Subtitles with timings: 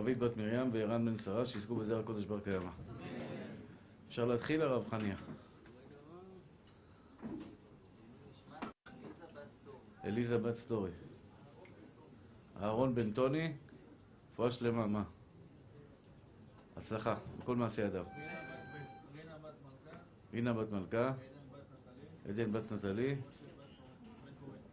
[0.00, 2.70] רבית בת מרים וערן בן שרה, שיזכו בזרע הקודש בר קיימא.
[4.08, 5.16] אפשר להתחיל, הרב חניה?
[10.04, 10.90] אליזה בת סטורי.
[12.60, 13.52] אהרון בן טוני,
[14.32, 15.02] רפואה שלמה, מה?
[16.76, 18.04] הצלחה, בכל מעשי ידיו.
[20.32, 21.12] רינה בת מלכה,
[22.28, 23.16] עדן בת נטלי,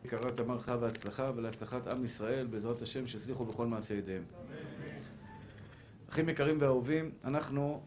[0.06, 4.24] יקרה תמר חווה הצלחה ולהצלחת עם ישראל, בעזרת השם, שיצליחו בכל מעשי ידיהם.
[6.18, 7.82] אחים יקרים ואהובים, אנחנו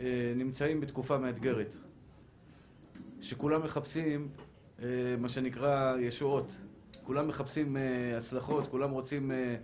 [0.00, 1.74] אה, נמצאים בתקופה מאתגרת,
[3.20, 4.28] שכולם מחפשים
[4.82, 4.86] אה,
[5.18, 6.56] מה שנקרא ישועות,
[7.04, 9.56] כולם מחפשים אה, הצלחות, כולם רוצים, אה,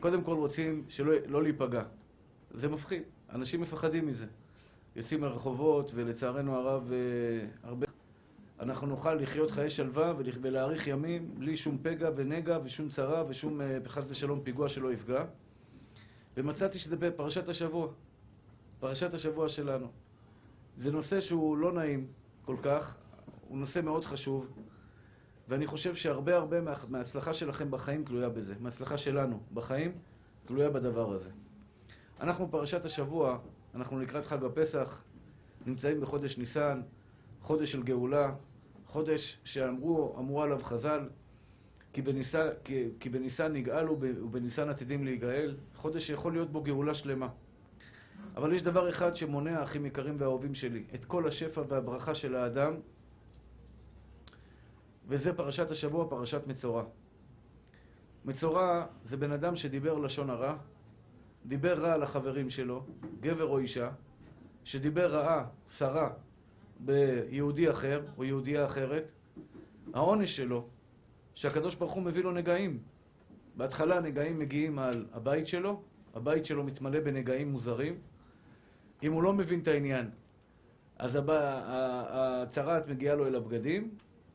[0.00, 1.82] קודם כל רוצים שלא לא להיפגע.
[2.50, 4.26] זה מפחיד, אנשים מפחדים מזה.
[4.96, 7.86] יוצאים לרחובות, ולצערנו הרב, אה, הרבה...
[8.60, 13.78] אנחנו נוכל לחיות חיי שלווה ולהאריך ימים בלי שום פגע ונגע ושום צרה ושום, אה,
[13.86, 15.24] חס ושלום, פיגוע שלא יפגע.
[16.36, 17.88] ומצאתי שזה בפרשת השבוע,
[18.80, 19.86] פרשת השבוע שלנו.
[20.76, 22.06] זה נושא שהוא לא נעים
[22.44, 22.96] כל כך,
[23.48, 24.46] הוא נושא מאוד חשוב,
[25.48, 29.92] ואני חושב שהרבה הרבה מה, מההצלחה שלכם בחיים תלויה בזה, מההצלחה שלנו בחיים
[30.44, 31.30] תלויה בדבר הזה.
[32.20, 33.38] אנחנו פרשת השבוע,
[33.74, 35.04] אנחנו לקראת חג הפסח,
[35.66, 36.82] נמצאים בחודש ניסן,
[37.42, 38.34] חודש של גאולה,
[38.86, 41.08] חודש שאמרו, אמרו עליו חז"ל,
[43.00, 47.28] כי בניסן, נגאלו ובניסן עתידים להיגאל, חודש שיכול להיות בו גאולה שלמה.
[48.36, 52.74] אבל יש דבר אחד שמונע, אחים יקרים ואהובים שלי, את כל השפע והברכה של האדם,
[55.08, 56.84] וזה פרשת השבוע, פרשת מצורע.
[58.24, 60.56] מצורע זה בן אדם שדיבר לשון הרע,
[61.46, 62.84] דיבר רע על החברים שלו,
[63.20, 63.90] גבר או אישה,
[64.64, 66.10] שדיבר רעה, שרה,
[66.80, 69.12] ביהודי אחר או יהודייה אחרת,
[69.94, 70.68] העונש שלו,
[71.36, 72.78] שהקדוש ברוך הוא מביא לו נגעים.
[73.56, 75.82] בהתחלה נגעים מגיעים על הבית שלו,
[76.14, 77.98] הבית שלו מתמלא בנגעים מוזרים.
[79.02, 80.10] אם הוא לא מבין את העניין,
[80.98, 83.90] אז הצרעת מגיעה לו אל הבגדים,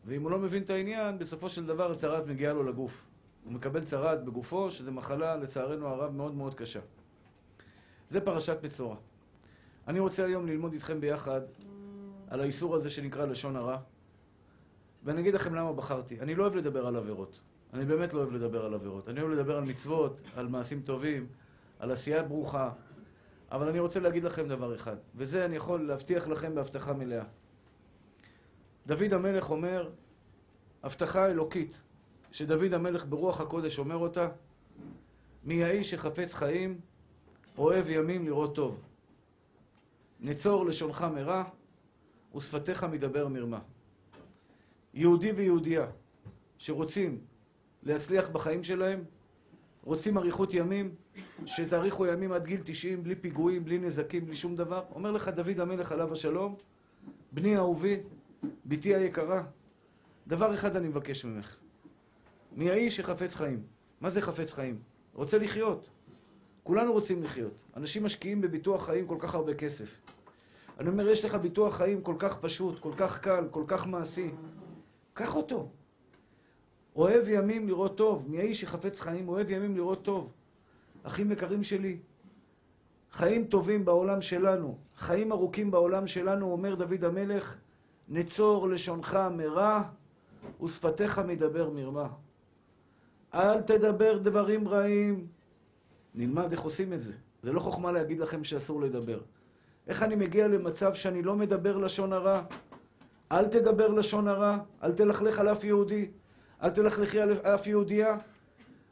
[0.06, 3.07] ואם הוא לא מבין את העניין, בסופו של דבר הצרעת מגיעה לו לגוף.
[3.44, 6.79] הוא מקבל צרעת בגופו, שזו מחלה, לצערנו הרב, מאוד מאוד קשה.
[8.09, 8.95] זה פרשת מצורע.
[9.88, 11.41] אני רוצה היום ללמוד איתכם ביחד
[12.28, 13.78] על האיסור הזה שנקרא לשון הרע,
[15.03, 16.19] ואני אגיד לכם למה בחרתי.
[16.19, 17.41] אני לא אוהב לדבר על עבירות.
[17.73, 19.09] אני באמת לא אוהב לדבר על עבירות.
[19.09, 21.28] אני אוהב לדבר על מצוות, על מעשים טובים,
[21.79, 22.72] על עשייה ברוכה.
[23.51, 27.23] אבל אני רוצה להגיד לכם דבר אחד, וזה אני יכול להבטיח לכם בהבטחה מלאה.
[28.88, 29.90] דוד המלך אומר,
[30.84, 31.81] הבטחה אלוקית,
[32.31, 34.29] שדוד המלך ברוח הקודש אומר אותה,
[35.44, 36.79] מי האיש שחפץ חיים,
[37.57, 38.81] אוהב ימים לראות טוב.
[40.19, 41.44] נצור לשונך מרע,
[42.35, 43.59] ושפתיך מדבר מרמה.
[44.94, 45.85] יהודי ויהודייה
[46.57, 47.18] שרוצים
[47.84, 49.03] להצליח בחיים שלהם,
[49.84, 50.96] רוצים אריכות ימים,
[51.46, 54.84] שתאריכו ימים עד גיל 90 בלי פיגועים, בלי נזקים, בלי שום דבר.
[54.96, 56.56] אומר לך דוד המלך עליו השלום,
[57.31, 57.97] בני אהובי,
[58.66, 59.44] בתי היקרה,
[60.28, 61.56] דבר אחד אני מבקש ממך.
[62.56, 63.63] מי האיש שחפץ חיים?
[64.02, 64.79] מה זה חפץ חיים?
[65.13, 65.90] רוצה לחיות.
[66.63, 67.53] כולנו רוצים לחיות.
[67.78, 69.97] אנשים משקיעים בביטוח חיים כל כך הרבה כסף.
[70.79, 74.31] אני אומר, יש לך ביטוח חיים כל כך פשוט, כל כך קל, כל כך מעשי.
[75.13, 75.69] קח אותו.
[76.95, 78.25] אוהב ימים לראות טוב.
[78.29, 79.29] מי האיש שחפץ חיים?
[79.29, 80.31] אוהב ימים לראות טוב.
[81.03, 81.97] אחים יקרים שלי,
[83.11, 87.55] חיים טובים בעולם שלנו, חיים ארוכים בעולם שלנו, אומר דוד המלך,
[88.09, 89.81] נצור לשונך מרע
[90.63, 92.07] ושפתיך מדבר מרמה.
[93.33, 95.28] אל תדבר דברים רעים.
[96.16, 97.13] נלמד איך עושים את זה.
[97.43, 99.19] זה לא חוכמה להגיד לכם שאסור לדבר.
[99.88, 102.43] איך אני מגיע למצב שאני לא מדבר לשון הרע?
[103.31, 106.12] אל תדבר לשון הרע, אל תלכלך על אף יהודי,
[106.64, 108.18] אל תלכלכי על אף יהודייה.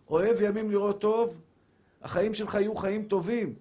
[0.09, 1.41] אוהב ימים לראות טוב,
[2.01, 3.55] החיים שלך יהיו חיים טובים.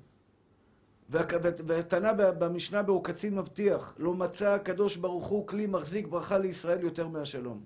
[1.67, 7.09] והתנא במשנה בו קצין מבטיח, לא מצא הקדוש ברוך הוא כלי מחזיק ברכה לישראל יותר
[7.09, 7.65] מהשלום.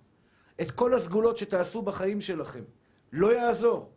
[0.60, 2.62] את כל הסגולות שתעשו בחיים שלכם,
[3.12, 3.90] לא יעזור.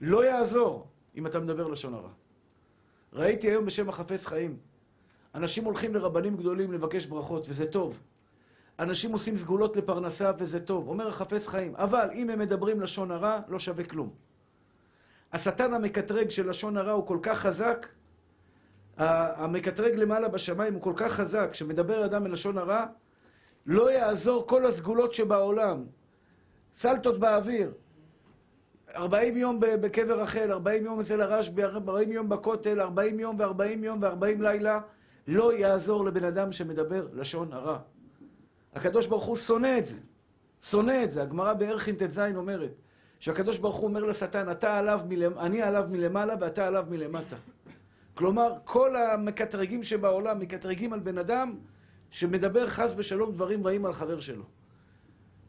[0.00, 0.86] לא יעזור
[1.16, 2.10] אם אתה מדבר לשון הרע.
[3.12, 4.56] ראיתי היום בשם החפץ חיים,
[5.34, 7.98] אנשים הולכים לרבנים גדולים לבקש ברכות, וזה טוב.
[8.78, 10.88] אנשים עושים סגולות לפרנסה, וזה טוב.
[10.88, 14.10] אומר החפץ חיים, אבל אם הם מדברים לשון הרע, לא שווה כלום.
[15.32, 17.86] השטן המקטרג של לשון הרע הוא כל כך חזק,
[18.96, 22.84] המקטרג למעלה בשמיים הוא כל כך חזק, שמדבר אדם מלשון הרע,
[23.66, 25.84] לא יעזור כל הסגולות שבעולם.
[26.74, 27.72] סלטות באוויר,
[28.94, 34.02] 40 יום בקבר רחל, 40 יום אצל הרשב"י, 40 יום בכותל, 40 יום ו-40 יום
[34.02, 34.80] ו-40 לילה,
[35.28, 37.78] לא יעזור לבן אדם שמדבר לשון הרע.
[38.76, 39.96] הקדוש ברוך הוא שונא את זה.
[40.62, 41.22] שונא את זה.
[41.22, 42.70] הגמרא בערכין ט"ז אומרת,
[43.20, 45.38] שהקדוש ברוך הוא אומר לשטן, אתה עליו מלמ...
[45.38, 47.36] אני עליו מלמעלה ואתה עליו מלמטה.
[48.14, 51.54] כלומר, כל המקטרגים שבעולם מקטרגים על בן אדם
[52.10, 54.44] שמדבר חס ושלום דברים רעים על חבר שלו.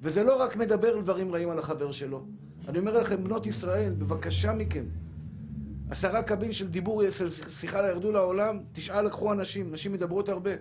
[0.02, 2.26] וזה לא רק מדבר דברים רעים על החבר שלו.
[2.68, 4.86] אני אומר לכם, בנות ישראל, בבקשה מכם,
[5.90, 10.52] עשרה קבין של דיבור, של שיחה ירדו לעולם, תשעה לקחו אנשים, נשים מדברות הרבה.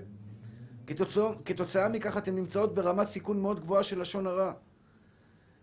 [0.86, 4.52] כתוצא, כתוצאה מכך אתן נמצאות ברמת סיכון מאוד גבוהה של לשון הרע.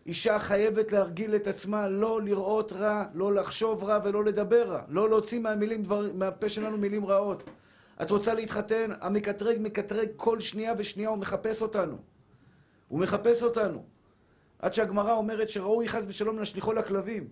[0.06, 4.82] אישה חייבת להרגיל את עצמה לא לראות רע, לא לחשוב רע ולא לדבר רע.
[4.88, 7.44] לא להוציא מהמילים דבר, מהפה שלנו מילים רעות.
[8.02, 11.98] את רוצה להתחתן, המקטרג מקטרג כל שנייה ושנייה, הוא מחפש אותנו.
[12.88, 13.84] הוא מחפש אותנו.
[14.60, 17.28] עד שהגמרא אומרת שראוי חס ושלום להשליכו לכלבים.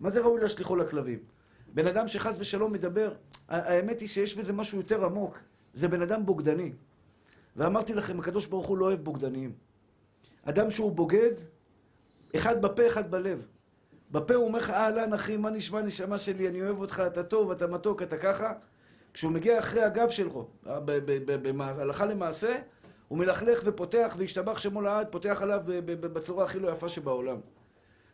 [0.00, 1.18] מה זה ראוי להשליכו לכלבים?
[1.74, 3.12] בן אדם שחס ושלום מדבר,
[3.48, 5.38] האמת היא שיש בזה משהו יותר עמוק.
[5.74, 6.72] זה בן אדם בוגדני.
[7.56, 9.52] ואמרתי לכם, הקדוש ברוך הוא לא אוהב בוגדניים.
[10.44, 11.32] אדם שהוא בוגד,
[12.36, 13.46] אחד בפה, אחד בלב.
[14.10, 17.50] בפה הוא אומר לך, אהלן אחי, מה נשמע נשמה שלי, אני אוהב אותך, אתה טוב,
[17.50, 18.52] אתה מתוק, אתה ככה.
[19.14, 20.38] כשהוא מגיע אחרי הגב שלך,
[21.60, 22.58] הלכה למעשה,
[23.08, 27.36] הוא מלכלך ופותח, והשתבח שמו לעד, פותח עליו בצורה הכי לא יפה שבעולם.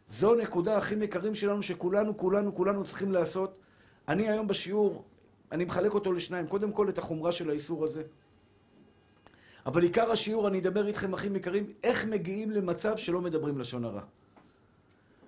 [0.09, 3.59] זו נקודה הכי מקרים שלנו, שכולנו, כולנו, כולנו צריכים לעשות.
[4.09, 5.05] אני היום בשיעור,
[5.53, 6.47] אני מחלק אותו לשניים.
[6.47, 8.03] קודם כל את החומרה של האיסור הזה.
[9.67, 14.03] אבל עיקר השיעור, אני אדבר איתכם, אחים יקרים, איך מגיעים למצב שלא מדברים לשון הרע.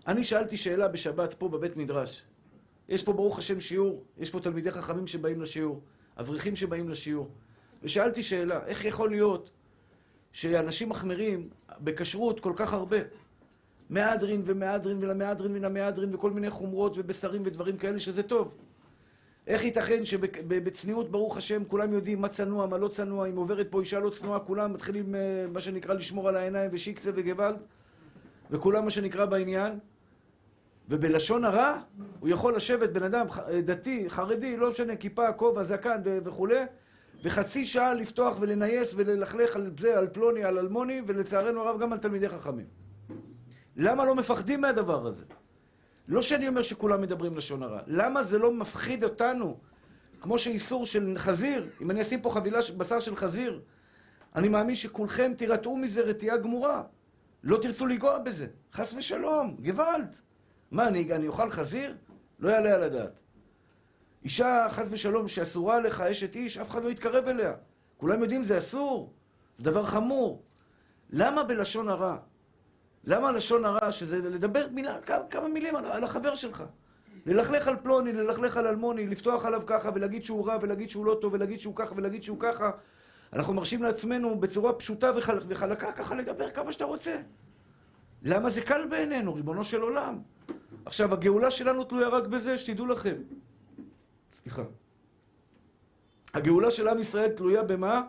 [0.06, 2.22] אני שאלתי שאלה בשבת פה בבית מדרש.
[2.88, 5.80] יש פה ברוך השם שיעור, יש פה תלמידי חכמים שבאים לשיעור,
[6.20, 7.28] אברכים שבאים לשיעור.
[7.82, 9.50] ושאלתי שאלה, איך יכול להיות
[10.32, 11.48] שאנשים מחמירים
[11.80, 12.96] בכשרות כל כך הרבה?
[13.90, 18.54] מהדרין ומהדרין ולמהדרין ולמהדרין וכל מיני חומרות ובשרים ודברים כאלה שזה טוב.
[19.48, 23.80] איך ייתכן שבצניעות, ברוך השם, כולם יודעים מה צנוע, מה לא צנוע, אם עוברת פה
[23.80, 25.20] אישה לא צנועה, כולם מתחילים, אה,
[25.52, 27.56] מה שנקרא, לשמור על העיניים ושיקצה וגוואלד,
[28.50, 29.78] וכולם, מה שנקרא, בעניין.
[30.88, 31.80] ובלשון הרע,
[32.20, 33.26] הוא יכול לשבת בן אדם
[33.64, 36.64] דתי, חרדי, לא משנה, כיפה, כובע, זקן וכולי,
[37.22, 41.98] וחצי שעה לפתוח ולנייס וללכלך על זה, על פלוני, על אלמוני, ולצערנו הרב גם על
[41.98, 42.66] תלמידי חכמים.
[43.76, 45.24] למה לא מפחדים מהדבר הזה?
[46.08, 47.80] לא שאני אומר שכולם מדברים לשון הרע.
[47.86, 49.58] למה זה לא מפחיד אותנו?
[50.20, 53.60] כמו שאיסור של חזיר, אם אני אשים פה חבילה של בשר של חזיר,
[54.34, 56.82] אני מאמין שכולכם תירתעו מזה רתיעה גמורה.
[57.44, 58.46] לא תרצו לנגוע בזה.
[58.72, 60.16] חס ושלום, גוואלד.
[60.70, 61.96] מה, אני, אני אוכל חזיר?
[62.38, 63.20] לא יעלה על הדעת.
[64.24, 67.52] אישה, חס ושלום, שאסורה לך אשת איש, אף אחד לא יתקרב אליה.
[67.96, 69.12] כולם יודעים, זה אסור.
[69.58, 70.42] זה דבר חמור.
[71.10, 72.16] למה בלשון הרע?
[73.04, 74.96] למה לשון הרע, שזה לדבר מילה,
[75.30, 76.64] כמה, מילים על, על החבר שלך?
[77.26, 81.18] ללכלך על פלוני, ללכלך על אלמוני, לפתוח עליו ככה ולהגיד שהוא רע ולהגיד שהוא לא
[81.20, 82.70] טוב ולהגיד שהוא ככה ולהגיד שהוא ככה.
[83.32, 85.38] אנחנו מרשים לעצמנו בצורה פשוטה וחל...
[85.48, 87.16] וחלקה ככה לדבר כמה שאתה רוצה.
[88.22, 90.18] למה זה קל בעינינו, ריבונו של עולם?
[90.84, 93.14] עכשיו, הגאולה שלנו תלויה רק בזה, שתדעו לכם.
[94.42, 94.62] סליחה.
[96.34, 98.02] הגאולה של עם ישראל תלויה במה?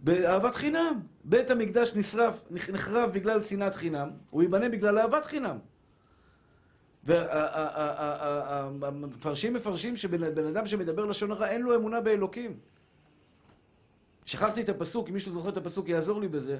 [0.00, 1.00] באהבת חינם.
[1.24, 5.58] בית המקדש נשרף, נחרב בגלל שנאת חינם, הוא ייבנה בגלל אהבת חינם.
[8.80, 12.58] והמפרשים מפרשים שבן אדם שמדבר לשון הרע אין לו אמונה באלוקים.
[14.24, 16.58] שכחתי את הפסוק, אם מישהו זוכר את הפסוק יעזור לי בזה.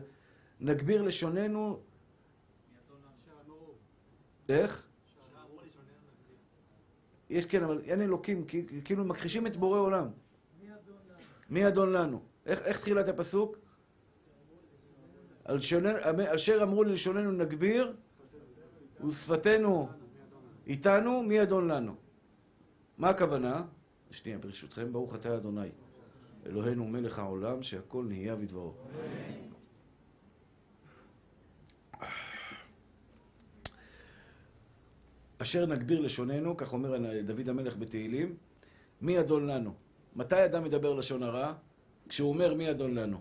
[0.61, 1.81] נגביר לשוננו...
[4.49, 4.87] איך?
[7.31, 8.45] יש כן, אבל אין אלוקים,
[8.85, 10.09] כאילו מכחישים את בורא עולם.
[11.51, 12.23] מי אדון לנו?
[12.49, 13.57] איך, איך תחילת הפסוק?
[15.45, 15.59] על
[16.35, 17.97] אשר אמרו ללשוננו נגביר,
[19.07, 19.89] ושפתנו
[20.67, 21.95] איתנו, מי אדון לנו?
[22.99, 23.65] מה הכוונה?
[24.11, 25.69] שנייה, ברשותכם, ברוך אתה אדוני,
[26.47, 28.75] אלוהינו מלך העולם, שהכל נהיה בדברו.
[35.39, 38.37] אשר נגביר לשוננו, כך אומר דוד המלך בתהילים,
[39.01, 39.75] מי אדון לנו?
[40.17, 41.55] מתי אדם מדבר לשון הרע?
[42.09, 43.19] כשהוא אומר מי אדון לנו.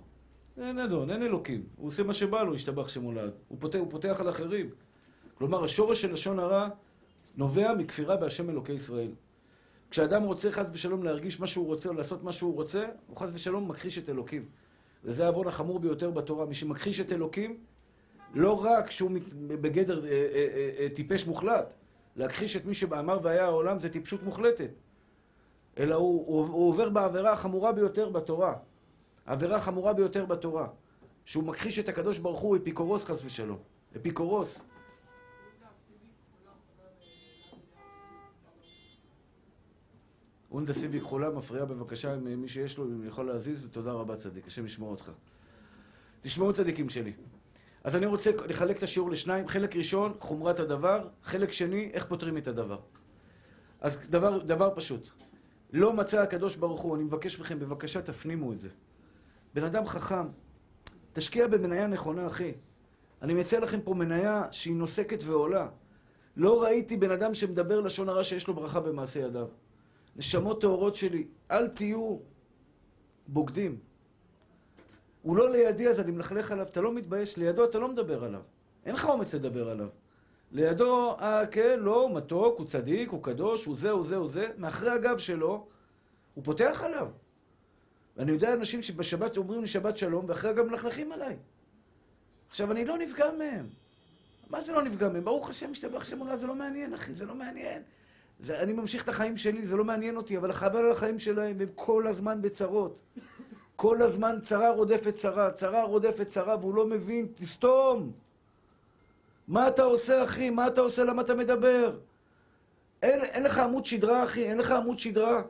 [0.62, 1.64] אין אדון, אין אלוקים.
[1.76, 3.32] הוא עושה מה שבא לו, השתבח שמולד.
[3.48, 4.70] הוא פותח, הוא פותח על אחרים.
[5.38, 6.70] כלומר, השורש של לשון הרע
[7.38, 9.12] נובע מכפירה בהשם אלוקי ישראל.
[9.92, 13.30] כשאדם רוצה חס ושלום להרגיש מה שהוא רוצה או לעשות מה שהוא רוצה, הוא חס
[13.34, 14.46] ושלום מכחיש את אלוקים.
[15.04, 16.46] וזה העוון החמור ביותר בתורה.
[16.46, 17.58] מי שמכחיש את אלוקים,
[18.34, 19.12] לא רק שהוא
[19.48, 21.74] בגדר אה, אה, אה, אה, טיפש מוחלט,
[22.16, 24.70] להכחיש את מי שאמר והיה העולם זה טיפשות מוחלטת.
[25.80, 28.54] אלא הוא, הוא, הוא עובר בעבירה החמורה ביותר בתורה.
[29.28, 30.68] העבירה החמורה ביותר בתורה.
[31.26, 33.58] שהוא מכחיש את הקדוש ברוך הוא אפיקורוס חס ושלום.
[33.98, 34.60] אפיקורוס.
[40.52, 44.48] אונדה סיבי כחולה מפריעה בבקשה עם מי שיש לו, אם יכול להזיז, ותודה רבה צדיק,
[44.48, 45.12] השם ישמור אותך.
[46.22, 47.14] תשמעו צדיקים שלי.
[47.84, 49.48] אז אני רוצה לחלק את השיעור לשניים.
[49.48, 51.08] חלק ראשון, חומרת הדבר.
[51.24, 52.80] חלק שני, איך פותרים את הדבר.
[53.82, 55.10] אז דבר, דבר פשוט.
[55.74, 58.70] לא מצא הקדוש ברוך הוא, אני מבקש מכם, בבקשה תפנימו את זה.
[59.54, 60.28] בן אדם חכם,
[61.14, 62.54] תשקיע במניה נכונה, אחי.
[63.22, 65.68] אני מציע לכם פה מניה שהיא נוסקת ועולה.
[66.38, 69.48] לא ראיתי בן אדם שמדבר לשון הרע שיש לו ברכה במעשה ידיו.
[70.16, 72.18] נשמות טהורות שלי, אל תהיו
[73.28, 73.78] בוגדים.
[75.22, 78.42] הוא לא לידי, אז אני מלכלך עליו, אתה לא מתבייש, לידו אתה לא מדבר עליו.
[78.86, 79.88] אין לך אומץ לדבר עליו.
[80.52, 84.28] לידו, אה, כן, לא, הוא מתוק, הוא צדיק, הוא קדוש, הוא זה, הוא זה, הוא
[84.28, 84.48] זה.
[84.58, 85.68] מאחרי הגב שלו,
[86.34, 87.08] הוא פותח עליו.
[88.18, 91.36] ואני יודע אנשים שבשבת אומרים לי שבת שלום, ואחרי הגב מלכלכים עליי.
[92.50, 93.68] עכשיו, אני לא נפגע מהם.
[94.50, 95.26] מה זה לא נפגע מהם?
[95.26, 97.82] ברוך השם, משתבח שם עולה, זה לא מעניין, אחי, זה לא מעניין.
[98.40, 101.62] זה, אני ממשיך את החיים שלי, זה לא מעניין אותי, אבל חבל על החיים שלהם,
[101.62, 103.00] הם כל הזמן בצרות.
[103.76, 108.12] כל הזמן צרה רודפת צרה, צרה רודפת צרה, והוא לא מבין, תסתום.
[109.48, 110.50] מה אתה עושה, אחי?
[110.50, 111.04] מה אתה עושה?
[111.04, 111.98] למה אתה מדבר?
[113.02, 115.42] אין, אין לך עמוד שדרה, אחי, אין לך עמוד שדרה.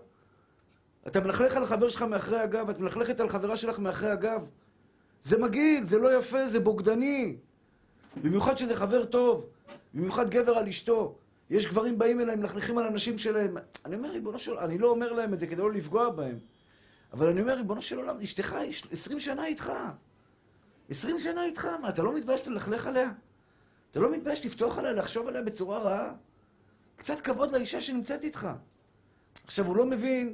[1.07, 4.49] אתה מלכלך על החבר שלך מאחרי הגב, את מלכלכת על חברה שלך מאחרי הגב.
[5.23, 7.37] זה מגעיל, זה לא יפה, זה בוגדני.
[8.21, 9.45] במיוחד שזה חבר טוב,
[9.93, 11.15] במיוחד גבר על אשתו.
[11.49, 13.57] יש גברים באים אליי, מלכלכים על הנשים שלהם.
[13.85, 16.37] אני אומר, ריבונו של עולם, אני לא אומר להם את זה כדי לא לפגוע בהם.
[17.13, 18.55] אבל אני אומר, ריבונו של עולם, אשתך
[18.91, 19.71] עשרים שנה איתך.
[20.89, 23.11] עשרים שנה איתך, מה, אתה לא מתבייש ללכלך עליה?
[23.91, 26.13] אתה לא מתבייש לפתוח עליה, לחשוב עליה בצורה רעה?
[26.95, 28.47] קצת כבוד לאישה שנמצאת איתך.
[29.45, 30.33] עכשיו, הוא לא מבין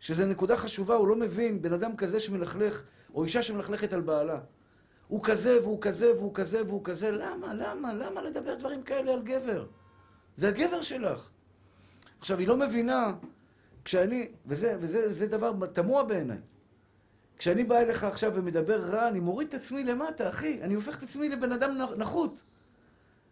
[0.00, 2.82] שזו נקודה חשובה, הוא לא מבין בן אדם כזה שמלכלך,
[3.14, 4.40] או אישה שמלכלכת על בעלה.
[5.08, 7.10] הוא כזה, והוא כזה, והוא כזה, והוא כזה.
[7.10, 7.54] למה?
[7.54, 7.94] למה?
[7.94, 9.66] למה לדבר דברים כאלה על גבר?
[10.36, 11.30] זה הגבר שלך.
[12.20, 13.12] עכשיו, היא לא מבינה,
[13.84, 16.38] כשאני, וזה, וזה וזה דבר תמוה בעיניי,
[17.38, 20.62] כשאני בא אליך עכשיו ומדבר רע, אני מוריד את עצמי למטה, אחי.
[20.62, 22.42] אני הופך את עצמי לבן אדם נחות.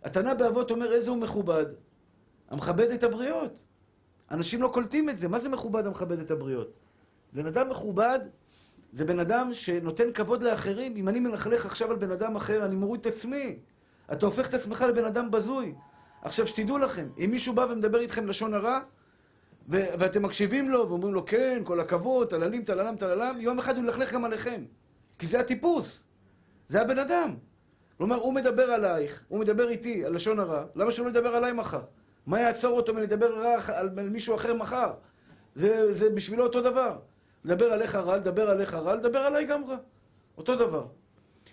[0.03, 1.67] התנא באבות אומר איזה הוא מכובד,
[2.49, 3.63] המכבד את הבריות.
[4.31, 5.29] אנשים לא קולטים את זה.
[5.29, 6.73] מה זה מכובד המכבד את הבריות?
[7.33, 8.19] בן אדם מכובד
[8.93, 10.97] זה בן אדם שנותן כבוד לאחרים.
[10.97, 13.59] אם אני מלכלך עכשיו על בן אדם אחר, אני מוריד את עצמי.
[14.13, 15.75] אתה הופך את עצמך לבן אדם בזוי.
[16.23, 18.79] עכשיו, שתדעו לכם, אם מישהו בא ומדבר איתכם לשון הרע,
[19.69, 23.85] ו- ואתם מקשיבים לו ואומרים לו, כן, כל הכבוד, טללים, טללם, טללם, יום אחד הוא
[23.85, 24.65] ילכלך גם עליכם.
[25.19, 26.05] כי זה הטיפוס.
[26.69, 27.35] זה הבן אדם.
[27.99, 31.53] כלומר, הוא מדבר עלייך, הוא מדבר איתי על לשון הרע, למה שהוא לא ידבר עליי
[31.53, 31.83] מחר?
[32.27, 34.93] מה יעצור אותו מלדבר רע על מישהו אחר מחר?
[35.55, 36.99] זה, זה בשבילו אותו דבר.
[37.45, 39.77] לדבר עליך רע, לדבר עליך רע, לדבר עליי גם רע.
[40.39, 40.87] אותו דבר.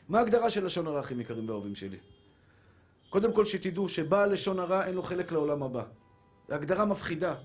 [0.09, 1.97] מה ההגדרה של לשון הרע, אחים יקרים ואהובים שלי?
[3.09, 5.83] קודם כל שתדעו שבעל לשון הרע אין לו חלק לעולם הבא.
[6.47, 7.35] זו הגדרה מפחידה.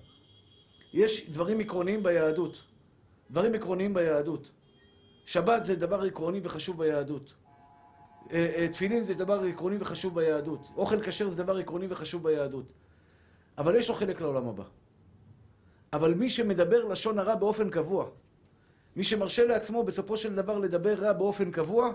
[0.93, 2.63] יש דברים עקרוניים ביהדות.
[3.31, 4.51] דברים עקרוניים ביהדות.
[5.27, 7.35] שבת זה דבר עקרוני וחשוב ביהדות.
[8.33, 10.69] אה, אה, תפילין זה דבר עקרוני וחשוב ביהדות.
[10.77, 12.73] אוכל כשר זה דבר עקרוני וחשוב ביהדות.
[13.59, 14.65] אבל יש לו חלק לעולם הבא.
[15.93, 18.09] אבל מי שמדבר לשון הרע באופן קבוע,
[18.97, 21.93] מי שמרשה לעצמו בסופו של דבר לדבר רע באופן קבוע,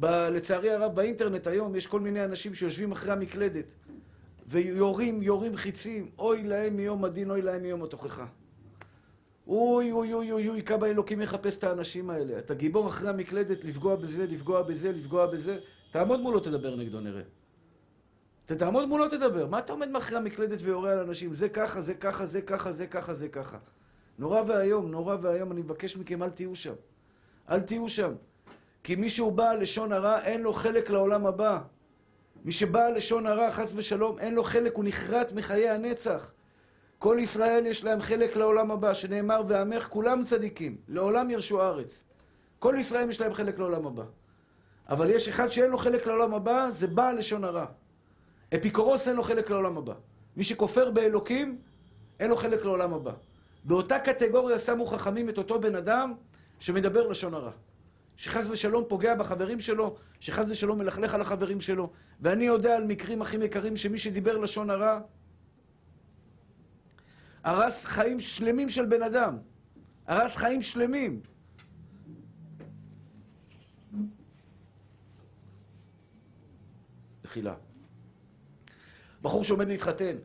[0.00, 3.64] ב- לצערי הרב באינטרנט היום יש כל מיני אנשים שיושבים אחרי המקלדת
[4.46, 8.26] ויורים, יורים חיצים, אוי להם מיום הדין, אוי להם מיום התוכחה.
[9.46, 12.38] אוי אוי אוי אוי אוי, כמה אלוקים יחפש את האנשים האלה.
[12.38, 15.58] אתה גיבור אחרי המקלדת לפגוע בזה, לפגוע בזה, לפגוע בזה.
[15.90, 17.22] תעמוד מולו, תדבר נגדו, נראה.
[18.46, 19.46] אתה תעמוד מולו, תדבר.
[19.46, 21.34] מה אתה עומד מאחורי המקלדת ויורה על אנשים?
[21.34, 23.58] זה ככה, זה ככה, זה ככה, זה ככה, זה ככה.
[24.18, 26.74] נורא ואיום, נורא ואיום, אני מבקש מכם, אל תהיו שם.
[27.50, 28.12] אל תהיו שם.
[28.82, 31.60] כי מי שהוא בא לשון הרע, אין לו חלק לעולם הבא.
[32.44, 36.32] מי שבא לשון הרע, חס ושלום, אין לו חלק, הוא נחרט מחיי הנצח.
[36.98, 42.02] כל ישראל יש להם חלק לעולם הבא, שנאמר, ועמך כולם צדיקים, לעולם ירשו הארץ.
[42.58, 44.04] כל ישראל יש להם חלק לעולם הבא.
[44.88, 47.66] אבל יש אחד שאין לו חלק לעולם הבא, זה בעל לשון הרע.
[48.54, 49.94] אפיקורוס אין לו חלק לעולם הבא.
[50.36, 51.58] מי שכופר באלוקים,
[52.20, 53.12] אין לו חלק לעולם הבא.
[53.64, 56.14] באותה קטגוריה שמו חכמים את אותו בן אדם
[56.60, 57.50] שמדבר לשון הרע.
[58.16, 61.90] שחס ושלום פוגע בחברים שלו, שחס ושלום מלכלך על החברים שלו.
[62.20, 65.00] ואני יודע על מקרים הכי יקרים שמי שדיבר לשון הרע,
[67.44, 69.38] הרס חיים שלמים של בן אדם.
[70.06, 71.20] הרס חיים שלמים.
[77.24, 77.54] מחילה.
[79.26, 80.16] בחור שעומד להתחתן,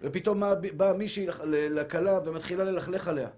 [0.00, 0.42] ופתאום
[0.76, 1.26] באה מישהי
[1.70, 3.28] לכלה ומתחילה ללכלך עליה.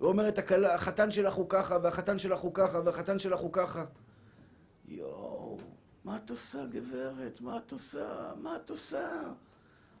[0.00, 0.38] ואומרת,
[0.74, 3.84] החתן שלך הוא ככה, והחתן שלך הוא ככה, והחתן שלך הוא ככה.
[4.88, 5.58] יואו,
[6.04, 7.40] מה את עושה, גברת?
[7.40, 8.32] מה את עושה?
[8.36, 9.22] מה את עושה?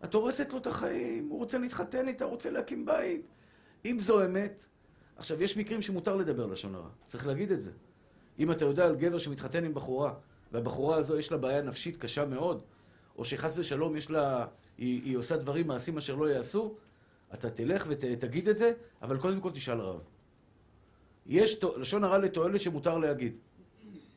[0.04, 3.26] את הורסת לו את החיים, הוא רוצה להתחתן איתה, רוצה להקים בית.
[3.84, 4.64] אם זו אמת...
[5.16, 7.70] עכשיו, יש מקרים שמותר לדבר לשון הרע, צריך להגיד את זה.
[8.38, 10.14] אם אתה יודע על גבר שמתחתן עם בחורה,
[10.52, 12.60] והבחורה הזו יש לה בעיה נפשית קשה מאוד,
[13.20, 14.46] או שחס ושלום יש לה,
[14.78, 16.74] היא, היא עושה דברים, מעשים אשר לא יעשו,
[17.34, 18.72] אתה תלך ותגיד את זה,
[19.02, 20.00] אבל קודם כל תשאל רב.
[21.26, 23.32] יש לשון הרע לתועלת שמותר להגיד.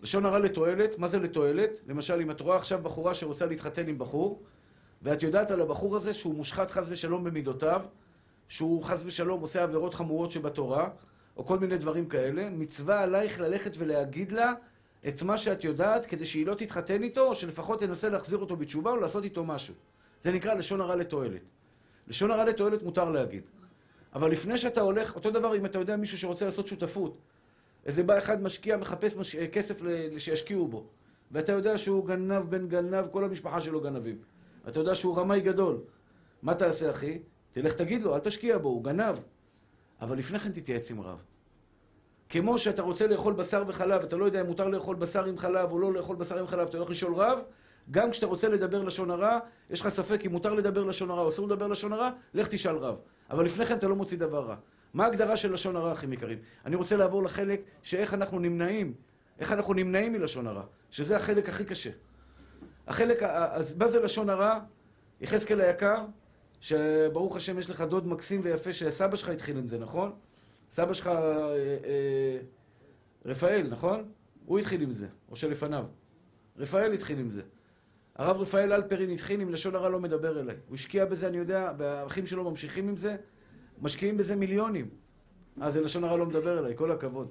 [0.02, 1.70] לשון הרע לתועלת, מה זה לתועלת?
[1.88, 4.42] למשל, אם את רואה עכשיו בחורה שרוצה להתחתן עם בחור,
[5.02, 7.82] ואת יודעת על הבחור הזה שהוא מושחת חס ושלום במידותיו,
[8.48, 10.90] שהוא חס ושלום עושה עבירות חמורות שבתורה,
[11.38, 14.54] או כל מיני דברים כאלה, מצווה עלייך ללכת ולהגיד לה
[15.08, 18.92] את מה שאת יודעת, כדי שהיא לא תתחתן איתו, או שלפחות תנסה להחזיר אותו בתשובה,
[18.92, 19.74] או לעשות איתו משהו.
[20.22, 21.42] זה נקרא לשון הרע לתועלת.
[22.08, 23.44] לשון הרע לתועלת מותר להגיד.
[24.16, 27.18] אבל לפני שאתה הולך, אותו דבר אם אתה יודע מישהו שרוצה לעשות שותפות.
[27.86, 29.36] איזה בא אחד משקיע, מחפש מש...
[29.36, 30.20] כסף ל...
[30.20, 30.86] שישקיעו בו.
[31.32, 34.18] ואתה יודע שהוא גנב בן גנב, כל המשפחה שלו גנבים.
[34.68, 35.78] אתה יודע שהוא רמאי גדול.
[36.42, 37.20] מה תעשה, אחי?
[37.52, 39.16] תלך תגיד לו, אל תשקיע בו, הוא גנב.
[40.02, 41.24] אבל לפני כן תתייעץ עם רב.
[42.34, 45.72] כמו שאתה רוצה לאכול בשר וחלב, אתה לא יודע אם מותר לאכול בשר עם חלב
[45.72, 47.40] או לא לאכול בשר עם חלב, אתה הולך לשאול רב,
[47.92, 51.30] גם כשאתה רוצה לדבר לשון הרע, יש לך ספק אם מותר לדבר לשון הרע או
[51.30, 52.96] אסור לדבר לשון הרע, לך תשאל רב.
[53.30, 54.56] אבל לפני כן אתה לא מוציא דבר רע.
[54.94, 56.38] מה ההגדרה של לשון הרע, אחים יקרים?
[56.66, 58.94] אני רוצה לעבור לחלק שאיך אנחנו נמנעים,
[59.40, 61.90] איך אנחנו נמנעים מלשון הרע, שזה החלק הכי קשה.
[62.88, 64.60] החלק, אז מה זה לשון הרע?
[65.22, 66.06] יחזקאל היקר,
[66.60, 70.12] שברוך השם יש לך דוד מקסים ויפה שסבא שלך התחיל עם זה, נכון?
[70.74, 72.38] סבא שלך, אה, אה,
[73.26, 74.06] רפאל, נכון?
[74.46, 75.86] הוא התחיל עם זה, או שלפניו.
[76.58, 77.42] רפאל התחיל עם זה.
[78.16, 80.56] הרב רפאל אלפרין התחיל עם לשון הרע לא מדבר אליי.
[80.68, 83.16] הוא השקיע בזה, אני יודע, והאחים שלו ממשיכים עם זה,
[83.82, 84.90] משקיעים בזה מיליונים.
[85.62, 87.28] אה, זה לשון הרע לא מדבר אליי, כל הכבוד.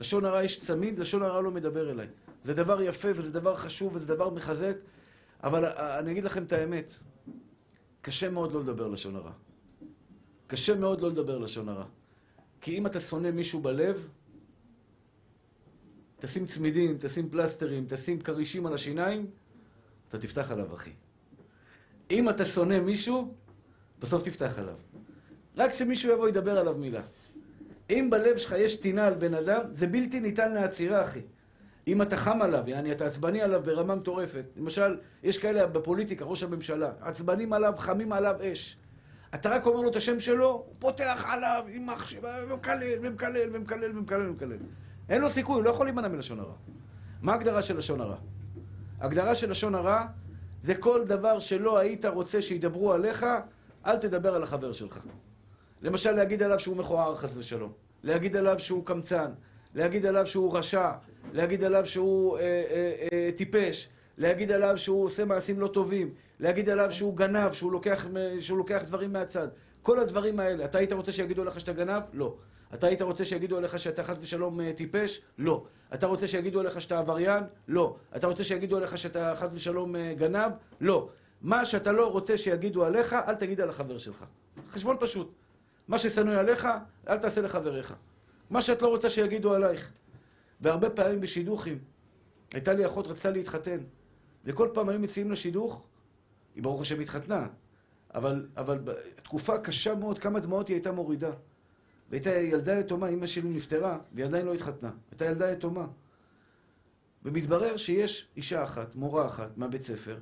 [0.00, 2.06] לשון הרע יש צמיד, לשון הרע לא מדבר אליי.
[2.42, 4.76] זה דבר יפה וזה דבר חשוב וזה דבר מחזק,
[5.42, 6.94] אבל אה, אני אגיד לכם את האמת,
[8.00, 9.32] קשה מאוד לא לדבר לשון הרע.
[10.46, 11.86] קשה מאוד לא לדבר לשון הרע.
[12.64, 14.08] כי אם אתה שונא מישהו בלב,
[16.18, 19.26] תשים צמידים, תשים פלסטרים, תשים כרישים על השיניים,
[20.08, 20.90] אתה תפתח עליו, אחי.
[22.10, 23.34] אם אתה שונא מישהו,
[23.98, 24.74] בסוף תפתח עליו.
[25.56, 27.02] רק כשמישהו יבוא ידבר עליו מילה.
[27.90, 31.20] אם בלב שלך יש טינה על בן אדם, זה בלתי ניתן לעצירה, אחי.
[31.86, 34.44] אם אתה חם עליו, יעני, אתה עצבני עליו ברמה מטורפת.
[34.56, 38.76] למשל, יש כאלה בפוליטיקה, ראש הממשלה, עצבנים עליו, חמים עליו אש.
[39.34, 43.98] אתה רק אומר לו את השם שלו, הוא פותח עליו, יימח שבא, ומקלל, ומקלל, ומקלל,
[43.98, 44.56] ומקלל, ומקלל.
[45.08, 46.54] אין לו סיכוי, הוא לא יכול להימנע מלשון הרע.
[47.22, 48.16] מה ההגדרה של לשון הרע?
[49.00, 50.06] הגדרה של לשון הרע
[50.60, 53.26] זה כל דבר שלא היית רוצה שידברו עליך,
[53.86, 55.00] אל תדבר על החבר שלך.
[55.82, 57.72] למשל, להגיד עליו שהוא מכוער חס ושלום.
[58.02, 59.30] להגיד עליו שהוא קמצן.
[59.74, 60.90] להגיד עליו שהוא רשע.
[61.32, 63.88] להגיד עליו שהוא אה, אה, אה, טיפש.
[64.18, 66.14] להגיד עליו שהוא עושה מעשים לא טובים.
[66.40, 68.06] להגיד עליו שהוא גנב, שהוא לוקח,
[68.40, 69.48] שהוא לוקח דברים מהצד.
[69.82, 72.02] כל הדברים האלה, אתה היית רוצה שיגידו עליך שאתה גנב?
[72.12, 72.36] לא.
[72.74, 75.20] אתה היית רוצה שיגידו עליך שאתה חס ושלום אה, טיפש?
[75.38, 75.64] לא.
[75.94, 77.44] אתה רוצה שיגידו עליך שאתה עבריין?
[77.68, 77.96] לא.
[78.16, 80.52] אתה רוצה שיגידו עליך שאתה חס ושלום אה, גנב?
[80.80, 81.08] לא.
[81.42, 84.24] מה שאתה לא רוצה שיגידו עליך, אל תגיד על החבר שלך.
[84.70, 85.32] חשבון פשוט.
[85.88, 86.68] מה ששנוא עליך,
[87.08, 87.94] אל תעשה לחבריך.
[88.50, 89.90] מה שאת לא רוצה שיגידו עלייך.
[90.60, 91.78] והרבה פעמים בשידוכים,
[92.52, 93.78] הייתה לי אחות, רצתה להתחתן,
[94.44, 95.82] וכל פעם היו מציעים לה שידוך,
[96.54, 97.46] היא ברוך השם התחתנה,
[98.14, 98.78] אבל, אבל
[99.16, 101.30] תקופה קשה מאוד, כמה דמעות היא הייתה מורידה.
[102.10, 104.90] והייתה ילדה יתומה, אימא שלי נפטרה, והיא עדיין לא התחתנה.
[105.10, 105.86] הייתה ילדה יתומה.
[107.22, 110.18] ומתברר שיש אישה אחת, מורה אחת מהבית ספר,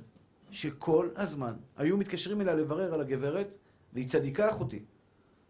[0.51, 3.55] שכל הזמן היו מתקשרים אליה לברר על הגברת,
[3.93, 4.83] והיא צדיקה אחותי.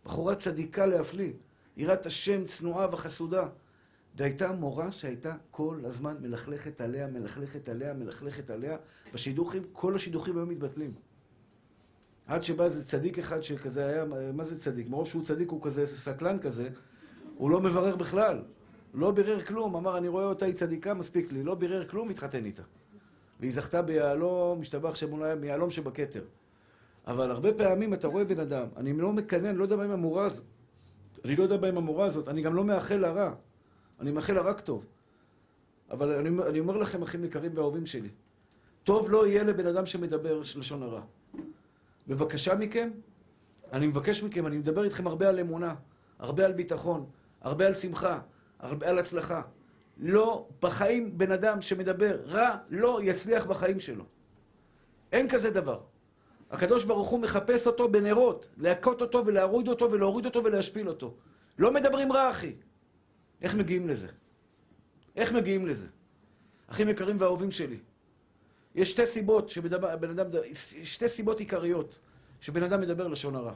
[0.06, 1.32] בחורה צדיקה להפליא,
[1.78, 3.48] יראת השם צנועה וחסודה.
[4.16, 8.78] והייתה מורה שהייתה כל הזמן מלכלכת עליה, מלכלכת עליה, מלכלכת עליה.
[9.14, 10.94] בשידוכים, כל השידוכים היו מתבטלים.
[12.28, 14.90] עד שבא איזה צדיק אחד שכזה היה, מה זה צדיק?
[14.90, 16.70] מרוב שהוא צדיק הוא כזה, איזה סטלן כזה,
[17.36, 18.42] הוא לא מברר בכלל.
[18.94, 21.44] לא בירר כלום, אמר, אני רואה אותה, היא צדיקה, מספיק לי.
[21.44, 22.64] לא בירר כלום, התחתן איתה.
[23.40, 26.24] והיא זכתה ביהלום, משתבח שמונה, מיהלום שבכתר.
[27.08, 29.92] אבל הרבה פעמים אתה רואה בן אדם, אני לא מקנן, אני לא יודע מה עם
[29.92, 30.44] המורה הזאת.
[31.26, 33.34] אני לא יודע מה עם המורה הזאת, אני גם לא מאחל לה רע.
[34.04, 34.86] אני מאחל לה רק טוב.
[35.92, 38.10] אבל אני, אני אומר לכם, אחים יקרים ואהובים שלי,
[38.84, 41.02] טוב לא יהיה לבן אדם שמדבר לשון הרע.
[42.08, 42.90] בבקשה מכם,
[43.74, 45.76] אני מבקש מכם, אני מדבר איתכם הרבה על אמונה,
[46.20, 47.06] הרבה על ביטחון,
[47.42, 48.20] הרבה על שמחה,
[48.60, 49.42] הרבה על הצלחה.
[49.98, 54.04] לא, בחיים בן אדם שמדבר רע לא יצליח בחיים שלו.
[55.12, 55.80] אין כזה דבר.
[56.52, 61.14] הקדוש ברוך הוא מחפש אותו בנרות, להכות אותו ולהוריד אותו ולהוריד אותו ולהשפיל אותו.
[61.58, 62.56] לא מדברים רע, אחי.
[63.44, 64.08] איך מגיעים לזה?
[65.16, 65.88] איך מגיעים לזה?
[66.68, 67.80] אחים יקרים ואהובים שלי,
[68.76, 70.28] יש שתי סיבות שבן אדם,
[70.84, 72.00] שתי סיבות עיקריות
[72.42, 73.54] שבן אדם מדבר לשון הרע.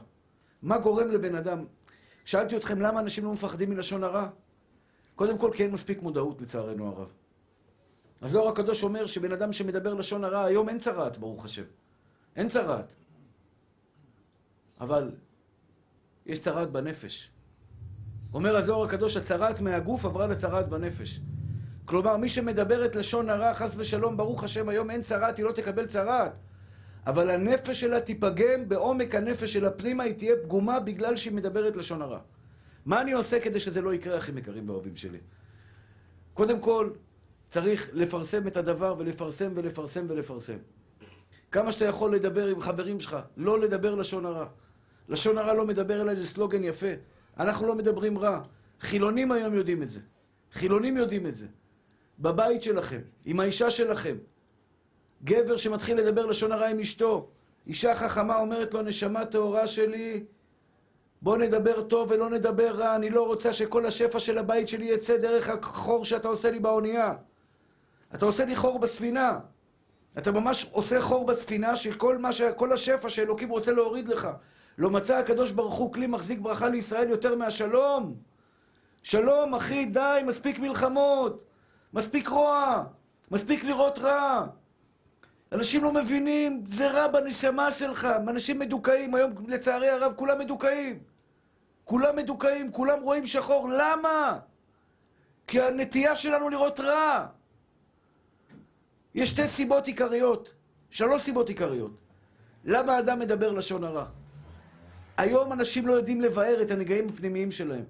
[0.62, 1.64] מה גורם לבן אדם?
[2.24, 4.28] שאלתי אתכם למה אנשים לא מפחדים מלשון הרע?
[5.14, 7.12] קודם כל כי אין מספיק מודעות לצערנו הרב.
[8.22, 11.62] הזוהר הקדוש אומר שבן אדם שמדבר לשון הרע, היום אין צרעת, ברוך השם.
[12.36, 12.92] אין צרעת.
[14.80, 15.10] אבל
[16.26, 17.30] יש צרעת בנפש.
[18.34, 21.20] אומר הזוהר הקדוש, הצרעת מהגוף עברה לצרעת בנפש.
[21.84, 25.52] כלומר, מי שמדבר את לשון הרע, חס ושלום, ברוך השם, היום אין צרעת, היא לא
[25.52, 26.38] תקבל צרעת.
[27.06, 32.02] אבל הנפש שלה תיפגם, בעומק הנפש של הפנימה היא תהיה פגומה בגלל שהיא מדברת לשון
[32.02, 32.18] הרע.
[32.86, 35.18] מה אני עושה כדי שזה לא יקרה, אחים יקרים ואוהבים שלי?
[36.34, 36.90] קודם כל,
[37.48, 40.56] צריך לפרסם את הדבר ולפרסם ולפרסם ולפרסם.
[41.52, 44.46] כמה שאתה יכול לדבר עם חברים שלך, לא לדבר לשון הרע.
[45.08, 46.92] לשון הרע לא מדבר אלא זה סלוגן יפה.
[47.38, 48.40] אנחנו לא מדברים רע.
[48.80, 50.00] חילונים היום יודעים את זה.
[50.52, 51.46] חילונים יודעים את זה.
[52.18, 54.16] בבית שלכם, עם האישה שלכם.
[55.24, 57.28] גבר שמתחיל לדבר לשון הרע עם אשתו.
[57.66, 60.24] אישה חכמה אומרת לו, נשמה טהורה שלי,
[61.22, 65.16] בוא נדבר טוב ולא נדבר רע, אני לא רוצה שכל השפע של הבית שלי יצא
[65.16, 67.14] דרך החור שאתה עושה לי באונייה.
[68.14, 69.38] אתה עושה לי חור בספינה.
[70.18, 72.42] אתה ממש עושה חור בספינה של כל, ש...
[72.42, 74.28] כל השפע שאלוקים רוצה להוריד לך.
[74.78, 78.14] לא מצא הקדוש ברוך הוא כלי מחזיק ברכה לישראל יותר מהשלום.
[79.02, 81.44] שלום, אחי, די, מספיק מלחמות,
[81.92, 82.84] מספיק רוע,
[83.30, 84.46] מספיק לראות רע.
[85.52, 88.08] אנשים לא מבינים, זה רע בנשמה שלך.
[88.28, 90.98] אנשים מדוכאים, היום לצערי הרב כולם מדוכאים.
[91.84, 93.68] כולם מדוכאים, כולם רואים שחור.
[93.68, 94.38] למה?
[95.46, 97.26] כי הנטייה שלנו לראות רע.
[99.14, 100.52] יש שתי סיבות עיקריות,
[100.90, 101.92] שלוש סיבות עיקריות.
[102.64, 104.06] למה האדם מדבר לשון הרע?
[105.18, 107.84] היום אנשים לא יודעים לבאר את הנגעים הפנימיים שלהם.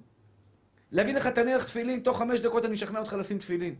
[0.92, 3.74] להגיד לך, תניח תפילין, תוך חמש דקות אני אשכנע אותך לשים תפילין.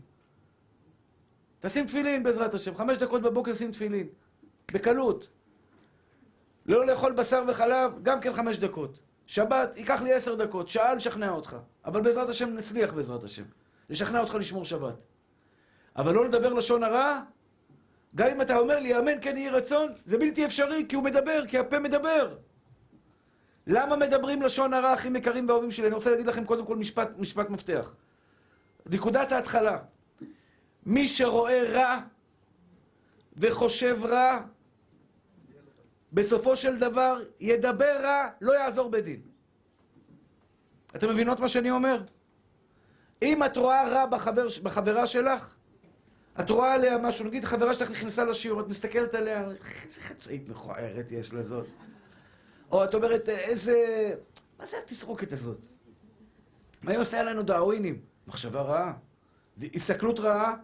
[1.59, 4.07] תשים תפילין בעזרת השם, חמש דקות בבוקר שים תפילין.
[4.73, 5.27] בקלות.
[6.65, 8.99] לא לאכול בשר וחלב, גם כן חמש דקות.
[9.25, 11.57] שבת, ייקח לי עשר דקות, שעה לשכנע אותך.
[11.85, 13.43] אבל בעזרת השם נצליח בעזרת השם.
[13.89, 14.95] לשכנע אותך לשמור שבת.
[15.95, 17.21] אבל לא לדבר לשון הרע,
[18.15, 21.47] גם אם אתה אומר לי, אמן כן יהי רצון, זה בלתי אפשרי, כי הוא מדבר,
[21.47, 22.35] כי הפה מדבר.
[23.69, 25.87] למה מדברים לשון הרע, אחים יקרים ואהובים שלי?
[25.87, 27.95] אני רוצה להגיד לכם קודם כל משפט, משפט מפתח.
[28.85, 29.77] נקודת ההתחלה.
[30.85, 31.99] מי שרואה רע
[33.37, 34.41] וחושב רע,
[36.13, 39.21] בסופו של דבר ידבר רע, לא יעזור בדין.
[40.95, 42.03] אתם מבינות מה שאני אומר?
[43.21, 45.55] אם את רואה רע בחבר, בחברה שלך,
[46.39, 51.11] את רואה עליה משהו, נגיד חברה שלך נכנסה לשיעור, את מסתכלת עליה, איזה חצאית מכוערת
[51.11, 51.65] יש לזאת.
[52.71, 53.75] או את אומרת, איזה...
[54.59, 55.57] מה זה התסרוקת הזאת?
[56.83, 58.01] מה היא עושה לנו דאווינים?
[58.27, 58.93] מחשבה רעה,
[59.73, 60.55] הסתכלות רעה,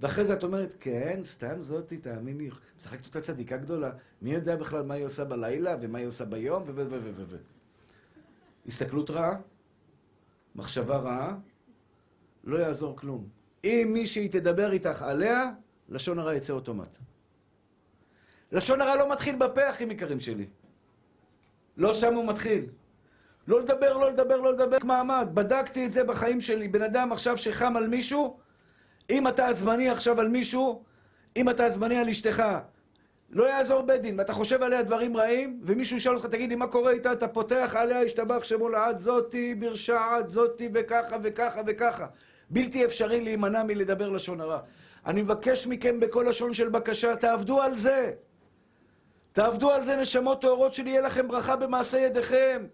[0.00, 3.90] ואחרי זה את אומרת, כן, סתם זאתי, תאמיני, משחקת אותה צדיקה גדולה.
[4.22, 6.66] מי יודע בכלל מה היא עושה בלילה, ומה היא עושה ביום, ו...
[6.66, 6.86] ו...
[6.90, 6.98] ו...
[7.14, 7.24] ו...
[7.26, 7.36] ו...
[8.66, 9.36] הסתכלות רעה,
[10.54, 11.36] מחשבה רעה,
[12.44, 13.28] לא יעזור כלום.
[13.64, 15.50] אם מישהי תדבר איתך עליה,
[15.88, 16.98] לשון הרע יצא אוטומט.
[18.52, 20.46] לשון הרע לא מתחיל בפה, אחים יקרים שלי.
[21.76, 22.66] לא שם הוא מתחיל.
[23.48, 25.28] לא לדבר, לא לדבר, לא לדבר מעמד.
[25.34, 26.68] בדקתי את זה בחיים שלי.
[26.68, 28.36] בן אדם עכשיו שחם על מישהו,
[29.10, 30.82] אם אתה עצבני עכשיו על מישהו,
[31.36, 32.42] אם אתה עצבני על אשתך,
[33.30, 36.66] לא יעזור בית דין, ואתה חושב עליה דברים רעים, ומישהו ישאל אותך, תגיד לי, מה
[36.66, 37.12] קורה איתה?
[37.12, 42.06] אתה פותח עליה, השתבח שמו לעד זאתי, ברשעת זאתי, וככה וככה וככה.
[42.50, 44.58] בלתי אפשרי להימנע מלדבר לשון הרע.
[45.06, 48.12] אני מבקש מכם בכל לשון של בקשה, תעבדו על זה.
[49.34, 52.66] תעבדו על זה, נשמות טהורות שלי, יהיה לכם ברכה במעשה ידיכם.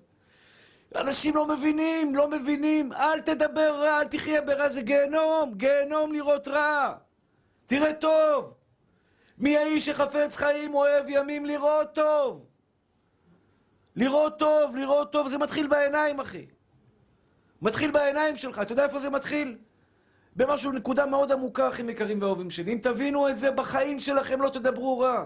[0.96, 2.92] אנשים לא מבינים, לא מבינים.
[2.92, 6.94] אל תדבר רע, אל תחיה ברע, זה גיהנום, גיהנום לראות רע.
[7.66, 8.54] תראה טוב.
[9.38, 12.46] מי האיש שחפץ חיים, אוהב ימים לראות טוב.
[13.96, 16.46] לראות טוב, לראות טוב, זה מתחיל בעיניים, אחי.
[17.62, 18.58] מתחיל בעיניים שלך.
[18.58, 19.58] אתה יודע איפה זה מתחיל?
[20.36, 22.72] במשהו, נקודה מאוד עמוקה, אחים יקרים ואהובים שלי.
[22.72, 25.24] אם תבינו את זה, בחיים שלכם לא תדברו רע.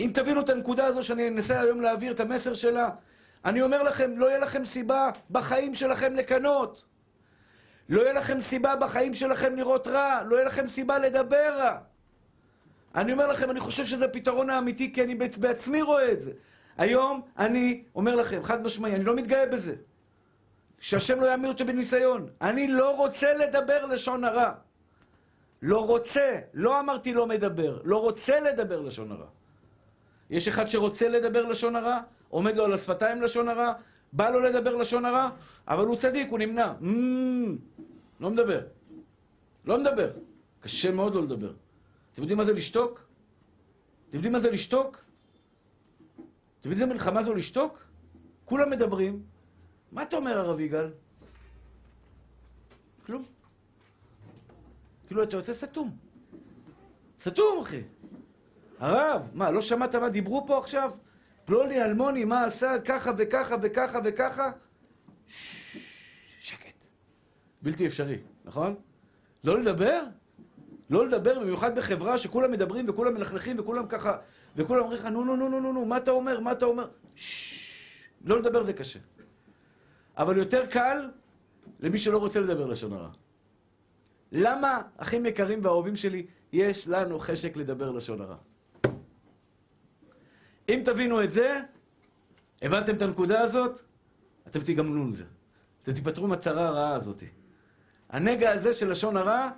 [0.00, 2.90] אם תבינו את הנקודה הזו שאני אנסה היום להעביר את המסר שלה,
[3.44, 6.84] אני אומר לכם, לא יהיה לכם סיבה בחיים שלכם לקנות.
[7.88, 11.78] לא יהיה לכם סיבה בחיים שלכם לראות רע, לא יהיה לכם סיבה לדבר רע.
[12.94, 16.32] אני אומר לכם, אני חושב שזה הפתרון האמיתי, כי אני בעצמי רואה את זה.
[16.78, 19.74] היום אני אומר לכם, חד משמעי, אני לא מתגאה בזה.
[20.80, 22.26] שהשם לא יעמיר אותי בניסיון.
[22.40, 24.52] אני לא רוצה לדבר לשון הרע.
[25.62, 29.26] לא רוצה, לא אמרתי לא מדבר, לא רוצה לדבר לשון הרע.
[30.30, 33.72] יש אחד שרוצה לדבר לשון הרע, עומד לו על השפתיים לשון הרע,
[34.12, 35.30] בא לו לדבר לשון הרע,
[35.68, 36.72] אבל הוא צדיק, הוא נמנע.
[38.20, 38.60] לא מדבר.
[39.64, 40.10] לא מדבר.
[40.60, 41.52] קשה מאוד לא לדבר.
[42.12, 43.06] אתם יודעים מה זה לשתוק?
[44.08, 44.96] אתם יודעים מה זה לשתוק?
[46.60, 47.84] אתם יודעים איזה מלחמה זו לשתוק?
[48.44, 49.22] כולם מדברים.
[49.92, 50.90] מה אתה אומר, הרב יגאל?
[53.06, 53.22] כלום.
[55.06, 55.96] כאילו, אתה יוצא סתום.
[57.20, 57.82] סתום, אחי.
[58.80, 60.90] הרב, מה, לא שמעת מה דיברו פה עכשיו?
[61.44, 64.50] פלוני אלמוני, מה עשה ככה וככה וככה וככה?
[66.40, 66.84] שקט.
[67.62, 68.74] בלתי אפשרי, נכון?
[69.44, 70.02] לא לדבר?
[70.90, 74.16] לא לדבר, במיוחד בחברה שכולם מדברים וכולם מלכלכים וכולם ככה,
[74.56, 76.88] וכולם אומרים לך, נו, נו, נו, נו, נו, נו, מה אתה אומר, מה אתה אומר?
[78.24, 78.98] לא לדבר זה קשה.
[80.16, 81.10] אבל יותר קל
[81.80, 83.10] למי שלא רוצה לדבר לשון הרע.
[84.32, 88.36] למה, אחים יקרים ואהובים שלי, יש לנו חשק לדבר לשון הרע?
[90.68, 91.60] אם תבינו את זה,
[92.62, 93.80] הבנתם את הנקודה הזאת,
[94.46, 95.24] אתם תיגמלו עם זה.
[95.82, 97.22] אתם תיפטרו מהצרה הרעה הזאת.
[98.10, 99.50] הנגע הזה של לשון הרע,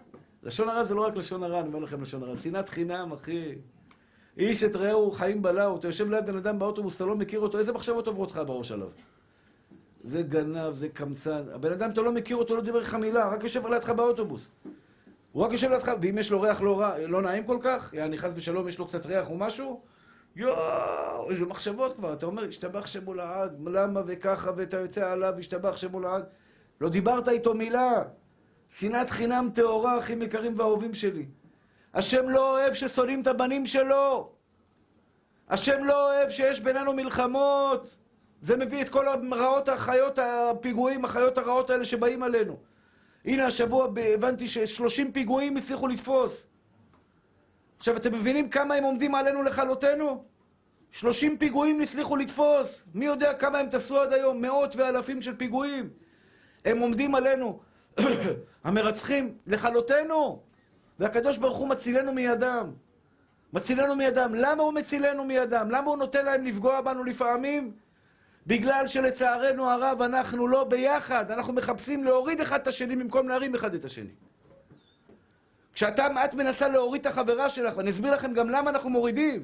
[0.42, 2.36] לשון הרע זה לא רק לשון הרע, אני אומר לכם לשון הרע.
[2.36, 3.54] שנאת חינם, אחי.
[4.38, 5.76] איש את רעהו חיים בלעו.
[5.76, 8.72] אתה יושב ליד בן אדם באוטובוס, אתה לא מכיר אותו, איזה מחשבות עוברות לך בראש
[8.72, 8.88] עליו?
[10.04, 11.42] זה גנב, זה קמצן.
[11.54, 14.50] הבן אדם, אתה לא מכיר אותו, לא דיבר לך מילה, רק יושב לידך באוטובוס.
[15.32, 18.18] הוא רק יושב לידך, ואם יש לו ריח לא, רע, לא נעים כל כך, יעני
[18.18, 19.80] חס ושלום, יש לו קצת ריח או משהו,
[20.36, 22.12] יואו, איזה מחשבות כבר.
[22.12, 26.24] אתה אומר, השתבח שמו לעד, למה וככה, ואתה יוצא עליו, השתבח שמו לעד.
[26.80, 28.02] לא דיברת איתו מילה.
[28.70, 31.26] שנאת חינם טהורה, אחים יקרים ואהובים שלי.
[31.94, 34.32] השם לא אוהב ששונאים את הבנים שלו.
[35.48, 37.96] השם לא אוהב שיש בינינו מלחמות.
[38.40, 42.56] זה מביא את כל הרעות החיות, הפיגועים, החיות הרעות האלה שבאים עלינו.
[43.24, 46.46] הנה, השבוע הבנתי ש-30 פיגועים הצליחו לתפוס.
[47.80, 50.24] עכשיו, אתם מבינים כמה הם עומדים עלינו לכלותנו?
[50.92, 52.86] 30 פיגועים הצליחו לתפוס.
[52.94, 54.40] מי יודע כמה הם תפסו עד היום?
[54.40, 55.90] מאות ואלפים של פיגועים.
[56.64, 57.60] הם עומדים עלינו.
[58.64, 60.42] המרצחים לכלותנו.
[60.98, 62.72] והקדוש ברוך הוא מצילנו מידם.
[63.52, 64.32] מצילנו מידם.
[64.34, 65.68] למה הוא מצילנו מידם?
[65.70, 67.72] למה הוא נותן להם לפגוע בנו לפעמים?
[68.46, 73.74] בגלל שלצערנו הרב אנחנו לא ביחד, אנחנו מחפשים להוריד אחד את השני במקום להרים אחד
[73.74, 74.10] את השני.
[75.74, 79.42] כשאתה, את מנסה להוריד את החברה שלך, ואני אסביר לכם גם למה אנחנו מורידים.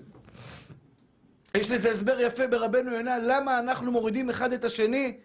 [1.55, 5.17] יש לזה הסבר יפה ברבנו יונה, למה אנחנו מורידים אחד את השני.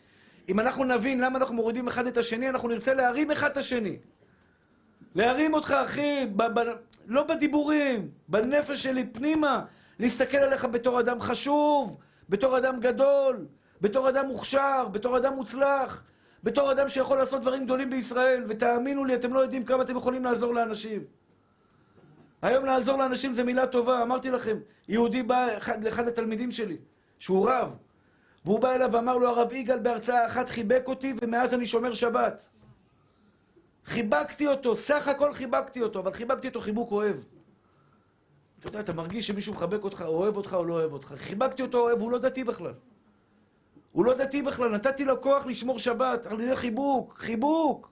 [0.50, 3.98] אם אנחנו נבין למה אנחנו מורידים אחד את השני, אנחנו נרצה להרים אחד את השני.
[5.16, 6.76] להרים אותך, אחי, ב- ב-
[7.08, 9.66] לא בדיבורים, בנפש שלי פנימה.
[10.00, 11.98] להסתכל עליך בתור אדם חשוב,
[12.30, 13.46] בתור אדם גדול,
[13.82, 16.04] בתור אדם מוכשר, בתור אדם מוצלח,
[16.44, 20.24] בתור אדם שיכול לעשות דברים גדולים בישראל, ותאמינו לי, אתם לא יודעים כמה אתם יכולים
[20.24, 21.04] לעזור לאנשים.
[22.42, 26.78] היום לעזור לאנשים זה מילה טובה, אמרתי לכם, יהודי בא אחד, לאחד התלמידים שלי,
[27.20, 27.78] שהוא רב,
[28.46, 32.48] והוא בא אליו ואמר לו, הרב יגאל בהרצאה אחת חיבק אותי, ומאז אני שומר שבת.
[33.86, 37.16] חיבקתי אותו, סך הכל חיבקתי אותו, אבל חיבקתי אותו חיבוק אוהב.
[38.60, 41.14] אתה יודע, אתה מרגיש שמישהו מחבק אותך, אוהב אותך או לא אוהב אותך.
[41.18, 42.74] חיבקתי אותו אוהב, הוא לא דתי בכלל.
[43.92, 47.90] הוא לא דתי בכלל, נתתי לו כוח לשמור שבת, על ידי חיבוק, חיבוק.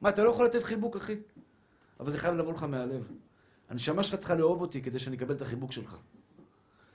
[0.00, 1.16] מה, אתה לא יכול לתת חיבוק, אחי?
[2.00, 3.08] אבל זה חייב לבוא לך מהלב.
[3.70, 5.96] הנשמה שלך צריכה לאהוב אותי כדי שאני אקבל את החיבוק שלך.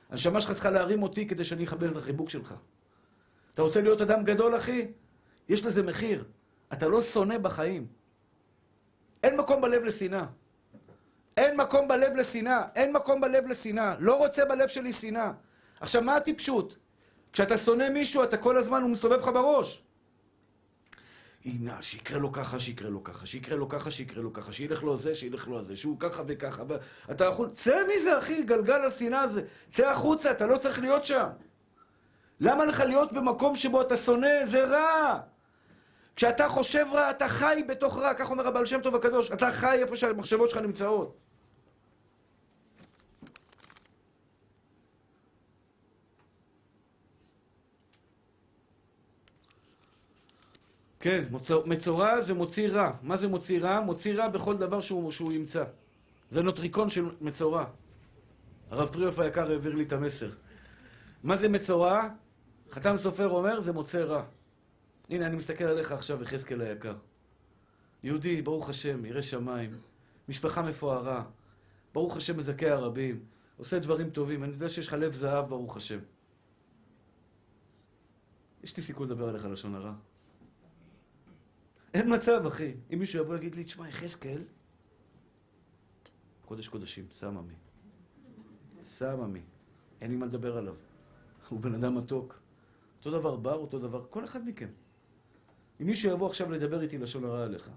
[0.09, 2.55] הנשמה שלך צריכה להרים אותי כדי שאני אקבל את החיבוק שלך.
[3.53, 4.91] אתה רוצה להיות אדם גדול, אחי?
[5.49, 6.23] יש לזה מחיר.
[6.73, 7.87] אתה לא שונא בחיים.
[9.23, 10.25] אין מקום בלב לשנאה.
[11.37, 12.67] אין מקום בלב לשנאה.
[12.75, 13.95] אין מקום בלב לשנאה.
[13.99, 15.31] לא רוצה בלב שלי שנאה.
[15.79, 16.77] עכשיו, מה הטיפשות?
[17.33, 19.83] כשאתה שונא מישהו, אתה כל הזמן, הוא מסתובב לך בראש.
[21.45, 24.97] הנה, שיקרה לו ככה, שיקרה לו ככה, שיקרה לו ככה, שיקרה לו ככה, שילך לו
[24.97, 26.63] זה, שילך לו זה, שהוא ככה וככה.
[27.11, 27.49] אתה יכול...
[27.53, 29.41] צא מזה, אחי, גלגל השנאה הזה.
[29.69, 31.27] צא החוצה, אתה לא צריך להיות שם.
[32.39, 34.45] למה לך להיות במקום שבו אתה שונא?
[34.45, 35.19] זה רע.
[36.15, 39.31] כשאתה חושב רע, אתה חי בתוך רע, כך אומר הבעל שם טוב הקדוש.
[39.31, 41.28] אתה חי איפה שהמחשבות שלך נמצאות.
[50.99, 51.23] כן,
[51.65, 52.91] מצורע זה מוציא רע.
[53.01, 53.79] מה זה מוציא רע?
[53.79, 55.63] מוציא רע בכל דבר שהוא, שהוא ימצא.
[56.31, 57.65] זה נוטריקון של מצורע.
[58.71, 60.31] הרב פריאוף היקר העביר לי את המסר.
[61.23, 62.07] מה זה מצורע?
[62.71, 64.23] חתם סופר אומר, זה מוצא רע.
[65.09, 66.95] הנה, אני מסתכל עליך עכשיו, יחזקאל היקר.
[68.03, 69.77] יהודי, ברוך השם, ירא שמיים,
[70.29, 71.23] משפחה מפוארה,
[71.93, 73.23] ברוך השם מזכה הרבים,
[73.57, 75.99] עושה דברים טובים, אני יודע שיש לך לב זהב, ברוך השם.
[78.63, 79.93] יש לי סיכוי לדבר עליך לשון הרע.
[81.93, 82.73] אין מצב, אחי.
[82.93, 84.41] אם מישהו יבוא ויגיד לי, תשמע, יחזקאל,
[86.45, 87.53] קודש קודשים, סממי.
[88.81, 89.41] סממי.
[90.01, 90.75] אין לי מה לדבר עליו.
[91.49, 92.39] הוא בן אדם מתוק.
[92.97, 94.69] אותו דבר בר, אותו דבר, כל אחד מכם.
[95.81, 97.71] אם מישהו יבוא עכשיו לדבר איתי לשון הרע עליך,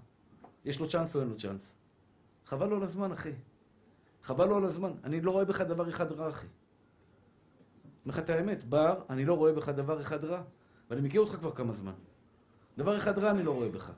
[0.65, 1.75] יש לו צ'אנס או אין לו צ'אנס?
[2.45, 3.31] חבל לו על הזמן, אחי.
[4.21, 4.91] חבל לו על הזמן.
[5.03, 6.47] אני לא רואה בך דבר אחד רע, אחי.
[8.05, 10.43] אומר לך את האמת, בר, אני לא רואה בך דבר אחד רע.
[10.89, 11.93] ואני מכיר אותך כבר כמה זמן.
[12.77, 13.91] דבר אחד רע אני לא רואה בך.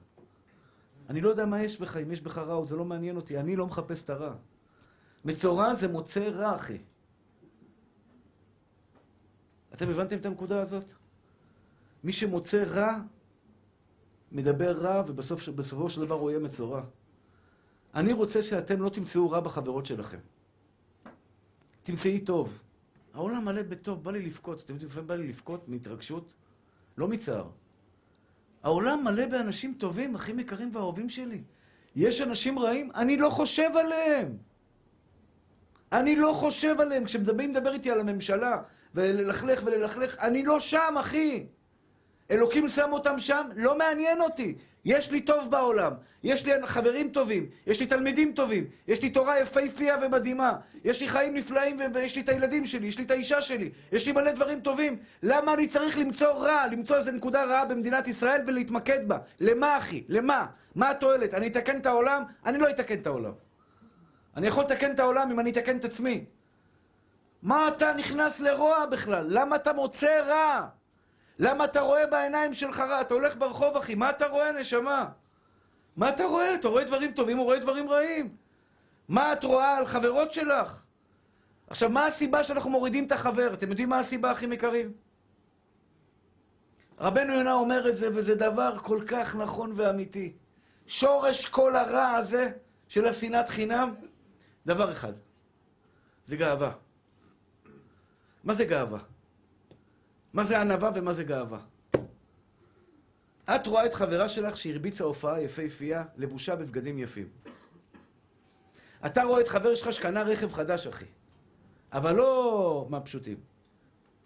[1.10, 3.40] אני לא יודע מה יש בך, אם יש בך רע או זה לא מעניין אותי,
[3.40, 4.36] אני לא מחפש את הרע.
[5.26, 6.78] מצורע זה מוצא רע, אחי.
[9.74, 10.86] אתם הבנתם את הנקודה הזאת?
[12.04, 13.00] מי שמוצא רע,
[14.32, 16.84] מדבר רע, ובסופו של דבר הוא יהיה מצורע.
[17.94, 20.20] אני רוצה שאתם לא תמצאו רע בחברות שלכם.
[21.84, 22.60] תמצאי טוב.
[23.14, 24.64] העולם מלא בטוב, בא לי לבכות.
[24.64, 26.34] אתם יודעים, לפעמים בא לי לבכות מהתרגשות,
[26.98, 27.50] לא מצער.
[28.66, 31.42] העולם מלא באנשים טובים, אחים יקרים ואהובים שלי.
[31.96, 34.38] יש אנשים רעים, אני לא חושב עליהם.
[35.92, 37.06] אני לא חושב עליהם.
[37.06, 38.62] כשמדברים, מדבר איתי על הממשלה,
[38.96, 41.46] וללכלך וללכלך, אני לא שם, אחי.
[42.32, 44.56] אלוקים שם אותם שם, לא מעניין אותי.
[44.86, 45.94] יש לי טוב בעולם,
[46.24, 51.08] יש לי חברים טובים, יש לי תלמידים טובים, יש לי תורה יפהפייה ומדהימה, יש לי
[51.08, 54.32] חיים נפלאים ויש לי את הילדים שלי, יש לי את האישה שלי, יש לי מלא
[54.32, 54.98] דברים טובים.
[55.24, 59.18] למה אני צריך למצוא רע, למצוא איזו נקודה רעה במדינת ישראל ולהתמקד בה?
[59.40, 60.04] למה, אחי?
[60.10, 60.46] למה?
[60.76, 61.34] מה התועלת?
[61.34, 62.24] אני אתקן את העולם?
[62.46, 63.34] אני לא אתקן את העולם.
[64.38, 66.26] אני יכול לתקן את העולם אם אני אתקן את עצמי.
[67.42, 69.26] מה אתה נכנס לרוע בכלל?
[69.30, 70.68] למה אתה מוצא רע?
[71.40, 73.02] למה אתה רואה בעיניים שלך רע?
[73.02, 75.10] אתה הולך ברחוב, אחי, מה אתה רואה, נשמה?
[75.96, 76.56] מה אתה רואה?
[76.56, 78.36] אתה רואה דברים טובים או רואה דברים רעים?
[79.08, 80.84] מה את רואה על חברות שלך?
[81.68, 83.54] עכשיו, מה הסיבה שאנחנו מורידים את החבר?
[83.54, 84.94] אתם יודעים מה הסיבה, אחים יקרים?
[87.00, 90.34] רבנו יונה אומר את זה, וזה דבר כל כך נכון ואמיתי.
[90.88, 92.52] שורש כל הרע הזה
[92.88, 93.96] של השנאת חינם,
[94.66, 95.14] דבר אחד,
[96.26, 96.72] זה גאווה.
[98.44, 99.00] מה זה גאווה?
[100.36, 101.60] מה זה ענווה ומה זה גאווה.
[103.56, 107.30] את רואה את חברה שלך שהרביצה הופעה יפהפייה, לבושה בבגדים יפים.
[109.06, 111.06] אתה רואה את חבר שלך שקנה רכב חדש, אחי.
[111.92, 113.38] אבל לא מהפשוטים,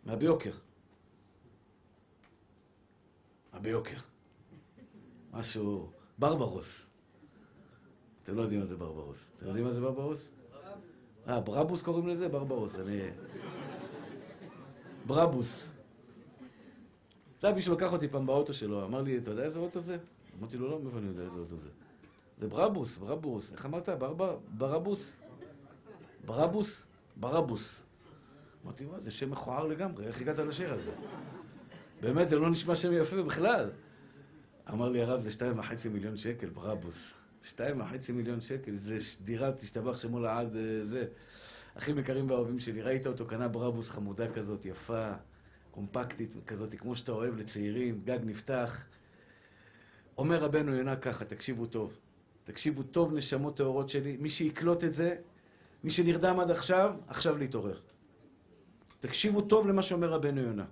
[0.05, 0.51] מהביוקר.
[3.53, 3.97] הביוקר.
[5.31, 5.91] משהו...
[6.19, 6.81] ברברוס.
[8.23, 9.25] אתם לא יודעים מה זה ברברוס.
[9.37, 10.27] אתם יודעים מה זה ברברוס?
[11.27, 12.27] אה, ברבוס קוראים לזה?
[12.27, 12.75] ברברוס.
[12.75, 13.09] אני...
[15.07, 15.69] ברבוס.
[17.39, 19.97] עכשיו מישהו לקח אותי פעם באוטו שלו, אמר לי, אתה יודע איזה אוטו זה?
[20.39, 21.69] אמרתי לו, לא, מאיפה אני יודע איזה אוטו זה?
[22.39, 23.51] זה ברבוס, ברבוס.
[23.51, 23.89] איך אמרת?
[24.57, 25.15] ברבוס?
[26.25, 26.85] ברבוס?
[27.15, 27.81] ברבוס.
[28.65, 30.91] אמרתי, מה, זה שם מכוער לגמרי, איך הגעת לשיר הזה?
[32.01, 33.69] באמת, זה לא נשמע שם יפה בכלל.
[34.69, 37.13] אמר לי הרב, זה שתיים וחצי מיליון שקל, ברבוס.
[37.43, 41.05] שתיים וחצי מיליון שקל, זה דירה, תשתבח שמו לעד, אה, זה.
[41.77, 45.11] אחים יקרים ואהובים שלי, ראית אותו, קנה ברבוס חמודה כזאת, יפה.
[45.79, 48.85] קומפקטית כזאת, כמו שאתה אוהב לצעירים, גג נפתח.
[50.17, 51.97] אומר רבנו יונה ככה, תקשיבו טוב.
[52.43, 54.17] תקשיבו טוב, נשמות טהורות שלי.
[54.17, 55.15] מי שיקלוט את זה,
[55.83, 57.79] מי שנרדם עד עכשיו, עכשיו להתעורר.
[58.99, 60.65] תקשיבו טוב למה שאומר רבנו יונה.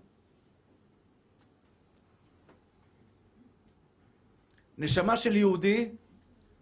[4.77, 5.91] נשמה של יהודי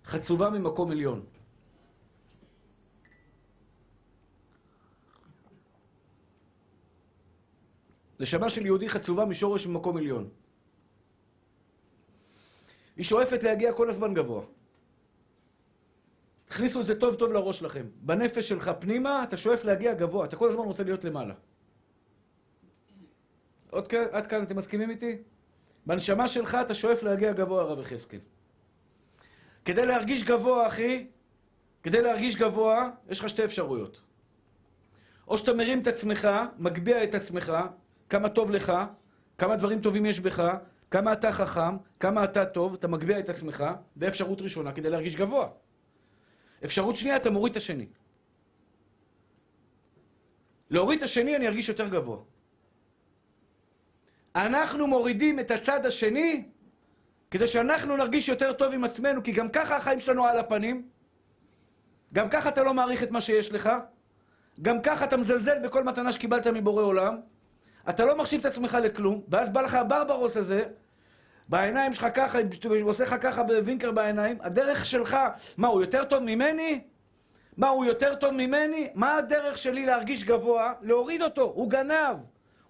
[0.05, 1.25] חצובה ממקום עליון.
[8.25, 10.29] נשמה של יהודי חצובה משורש ממקום עליון.
[12.95, 14.43] היא שואפת להגיע כל הזמן גבוה.
[16.45, 17.85] תכניסו את זה טוב טוב לראש שלכם.
[18.01, 21.33] בנפש שלך פנימה, אתה שואף להגיע גבוה, אתה כל הזמן רוצה להיות למעלה.
[23.69, 25.17] עוד כאן, עד כאן אתם מסכימים איתי?
[25.85, 28.19] בנשמה שלך אתה שואף להגיע גבוה, הרב יחזקאל.
[29.65, 31.07] כדי להרגיש גבוה, אחי,
[31.83, 34.01] כדי להרגיש גבוה, יש לך שתי אפשרויות.
[35.27, 37.53] או שאתה מרים את עצמך, מגביה את עצמך,
[38.09, 38.73] כמה טוב לך,
[39.37, 40.43] כמה דברים טובים יש בך,
[40.91, 43.63] כמה אתה חכם, כמה אתה טוב, אתה מגביה את עצמך,
[43.95, 45.47] זה אפשרות ראשונה כדי להרגיש גבוה.
[46.65, 47.87] אפשרות שנייה, אתה מוריד את השני.
[50.69, 52.17] להוריד את השני, אני ארגיש יותר גבוה.
[54.35, 56.49] אנחנו מורידים את הצד השני
[57.31, 60.89] כדי שאנחנו נרגיש יותר טוב עם עצמנו, כי גם ככה החיים שלנו על הפנים,
[62.13, 63.69] גם ככה אתה לא מעריך את מה שיש לך,
[64.61, 67.17] גם ככה אתה מזלזל בכל מתנה שקיבלת מבורא עולם,
[67.89, 70.63] אתה לא מחשיב את עצמך לכלום, ואז בא לך הברברוס הזה,
[71.49, 75.17] בעיניים שלך ככה, הוא עושה לך ככה בווינקר בעיניים, הדרך שלך,
[75.57, 76.81] מה, הוא יותר טוב ממני?
[77.57, 78.89] מה, הוא יותר טוב ממני?
[78.93, 80.73] מה הדרך שלי להרגיש גבוה?
[80.81, 82.17] להוריד אותו, הוא גנב,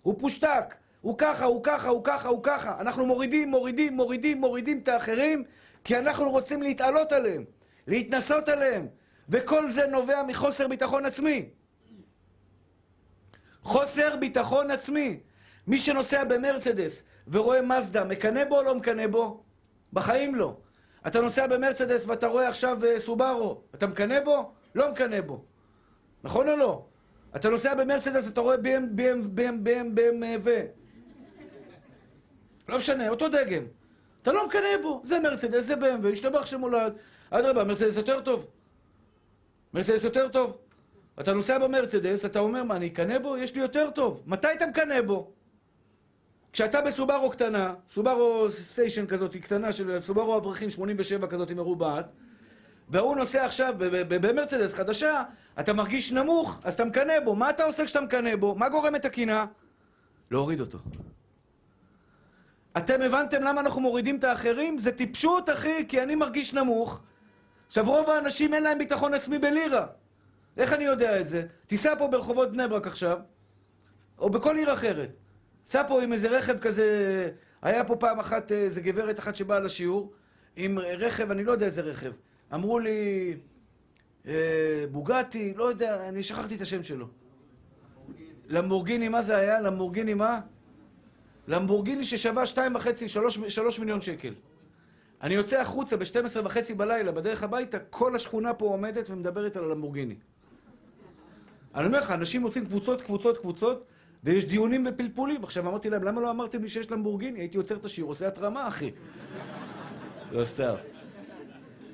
[0.01, 2.75] הוא פושטק, הוא ככה, הוא ככה, הוא ככה, הוא ככה.
[2.79, 5.43] אנחנו מורידים, מורידים, מורידים, מורידים את האחרים,
[5.83, 7.43] כי אנחנו רוצים להתעלות עליהם,
[7.87, 8.87] להתנסות עליהם,
[9.29, 11.49] וכל זה נובע מחוסר ביטחון עצמי.
[13.65, 15.19] חוסר ביטחון עצמי.
[15.67, 19.43] מי שנוסע במרצדס ורואה מזדה, מקנא בו או לא מקנא בו?
[19.93, 20.57] בחיים לא.
[21.07, 24.51] אתה נוסע במרצדס ואתה רואה עכשיו אה, סובארו, אתה מקנא בו?
[24.75, 25.43] לא מקנא בו.
[26.23, 26.85] נכון או לא?
[27.35, 30.65] אתה נוסע במרצדס, אתה רואה BM, BM, BM, BM, BM ו...
[32.69, 33.63] לא משנה, אותו דגם.
[34.21, 35.01] אתה לא מקנא בו.
[35.03, 36.93] זה מרצדס, זה BMW, השתבח שמולד.
[37.29, 38.47] אדרבה, מרצדס יותר טוב.
[39.73, 40.57] מרצדס יותר טוב.
[41.19, 43.37] אתה נוסע במרצדס, אתה אומר, מה, אני אקנא בו?
[43.37, 44.23] יש לי יותר טוב.
[44.25, 45.31] מתי אתה מקנא בו?
[46.53, 52.05] כשאתה בסובארו קטנה, סובארו סטיישן כזאת, קטנה של סובארו אברכים 87 כזאת מרובעת,
[52.89, 53.73] והוא נוסע עכשיו
[54.07, 55.23] במרצדס חדשה,
[55.59, 57.35] אתה מרגיש נמוך, אז אתה מקנא בו.
[57.35, 58.55] מה אתה עושה כשאתה מקנא בו?
[58.55, 59.45] מה גורם את הקנאה?
[60.31, 60.77] להוריד אותו.
[62.77, 64.79] אתם הבנתם למה אנחנו מורידים את האחרים?
[64.79, 67.01] זה טיפשות, אחי, כי אני מרגיש נמוך.
[67.67, 69.85] עכשיו, רוב האנשים אין להם ביטחון עצמי בלירה.
[70.57, 71.45] איך אני יודע את זה?
[71.67, 73.19] תיסע פה ברחובות בני ברק עכשיו,
[74.19, 75.11] או בכל עיר אחרת.
[75.65, 77.29] סע פה עם איזה רכב כזה...
[77.61, 80.13] היה פה פעם אחת איזה גברת אחת שבאה לשיעור,
[80.55, 82.11] עם רכב, אני לא יודע איזה רכב.
[82.53, 83.37] אמרו לי,
[84.27, 87.07] אה, בוגטי, לא יודע, אני שכחתי את השם שלו.
[88.47, 89.61] למבורגיני, מה זה היה?
[89.61, 90.39] למבורגיני מה?
[91.47, 94.33] למבורגיני ששווה שתיים וחצי, שלוש, שלוש מיליון שקל.
[95.21, 100.15] אני יוצא החוצה ב-12 וחצי בלילה, בדרך הביתה, כל השכונה פה עומדת ומדברת על הלמבורגיני.
[101.75, 103.83] אני אומר לך, אנשים עושים קבוצות, קבוצות, קבוצות,
[104.23, 105.43] ויש דיונים ופלפולים.
[105.43, 107.39] עכשיו אמרתי להם, למה לא אמרתם לי שיש למבורגיני?
[107.39, 108.91] הייתי עוצר את השיעור, עושה התרמה, אחי.
[110.31, 110.73] לא סתם.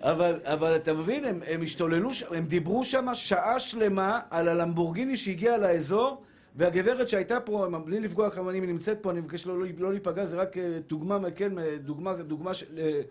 [0.02, 5.58] אבל, אבל אתה מבין, הם, הם השתוללו, הם דיברו שם שעה שלמה על הלמבורגיני שהגיע
[5.58, 6.22] לאזור,
[6.56, 10.26] והגברת שהייתה פה, בלי לפגוע כמה אני נמצאת פה, אני מבקש לא, לא, לא להיפגע,
[10.26, 13.02] זה רק אה, דוגמה, כן, אה, דוגמה, דוגמה של, אה,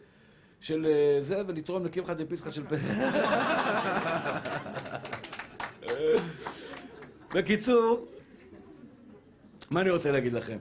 [0.61, 0.87] של
[1.21, 2.95] זה, ולתרום לקמחא דפיסחא של פסח.
[7.35, 8.07] בקיצור,
[9.71, 10.59] מה אני רוצה להגיד לכם?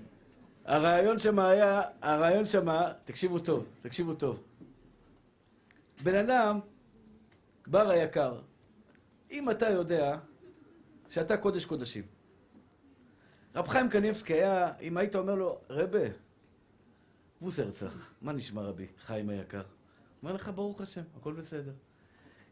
[0.66, 2.68] הרעיון שם היה, הרעיון שם,
[3.06, 4.44] תקשיבו טוב, תקשיבו טוב.
[6.04, 6.60] בן אדם,
[7.68, 8.40] בר היקר,
[9.32, 10.18] אם אתה יודע
[11.10, 12.04] שאתה קודש קודשים,
[13.56, 16.06] רב חיים קניבסקי היה, אם היית אומר לו, רבה,
[17.42, 19.64] בוס הרצח, מה נשמע רבי, חיים היקר?
[20.24, 21.74] אומר לך, ברוך השם, הכל בסדר.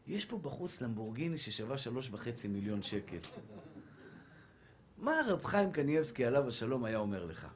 [0.06, 3.18] יש פה בחוץ למבורגיני ששווה שלוש וחצי מיליון שקל.
[4.98, 7.48] מה רב חיים קניבסקי, עליו השלום, היה אומר לך?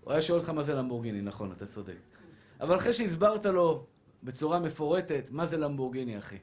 [0.00, 1.96] הוא היה שואל אותך מה זה למבורגיני, נכון, אתה צודק.
[2.60, 3.86] אבל אחרי שהסברת לו
[4.22, 6.38] בצורה מפורטת מה זה למבורגיני, אחי,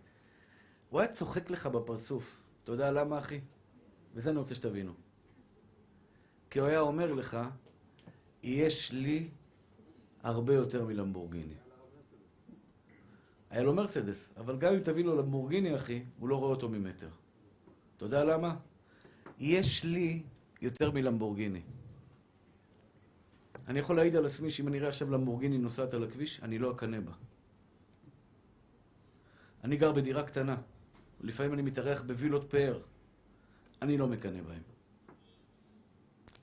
[0.89, 2.41] הוא היה צוחק לך בפרצוף.
[2.63, 3.41] אתה יודע למה, אחי?
[4.13, 4.93] וזה אני רוצה שתבינו.
[6.49, 7.37] כי הוא היה אומר לך,
[8.43, 9.29] יש לי
[10.23, 11.53] הרבה יותר מלמבורגיני.
[13.49, 17.09] היה לו מרצדס, אבל גם אם תביא לו למבורגיני, אחי, הוא לא רואה אותו ממטר.
[17.97, 18.55] אתה יודע למה?
[19.39, 20.23] יש לי
[20.61, 21.61] יותר מלמבורגיני.
[23.67, 26.71] אני יכול להעיד על עצמי שאם אני אראה עכשיו למבורגיני נוסעת על הכביש, אני לא
[26.71, 27.11] אקנא בה.
[29.63, 30.55] אני גר בדירה קטנה.
[31.21, 32.81] לפעמים אני מתארח בווילות פאר.
[33.81, 34.61] אני לא מקנא בהם.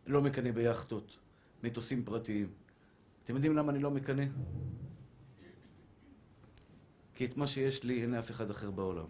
[0.07, 1.19] לא מקנא ביאכטות,
[1.63, 2.51] מטוסים פרטיים.
[3.25, 4.25] אתם יודעים למה אני לא מקנא?
[7.15, 9.07] כי את מה שיש לי אין לאף אחד אחר בעולם.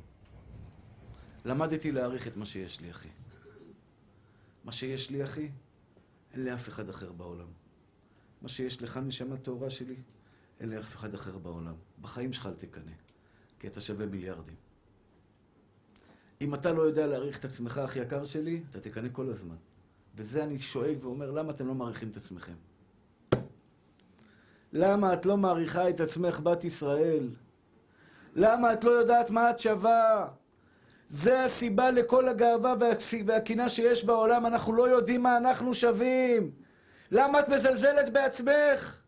[1.45, 3.09] למדתי להעריך את מה שיש לי, אחי.
[4.65, 5.49] מה שיש לי, אחי,
[6.33, 7.49] אין לאף אחד אחר בעולם.
[8.43, 9.97] מה שיש לך, נשמה טהורה שלי,
[10.61, 11.75] אין לאף אחד אחר בעולם.
[12.01, 12.93] בחיים שלך אל תקנא,
[13.59, 14.57] כי אתה שווה מיליארדים.
[16.41, 19.57] אם אתה לא יודע להעריך את עצמך, אחי יקר שלי, אתה תקנא כל הזמן.
[20.17, 22.55] וזה אני שואג ואומר, למה אתם לא מעריכים את עצמכם?
[24.73, 27.31] למה את לא מעריכה את עצמך, בת ישראל?
[28.35, 30.29] למה את לא יודעת מה את שווה?
[31.13, 32.75] זה הסיבה לכל הגאווה
[33.27, 36.51] והקנאה שיש בעולם, אנחנו לא יודעים מה אנחנו שווים.
[37.11, 39.03] למה את מזלזלת בעצמך?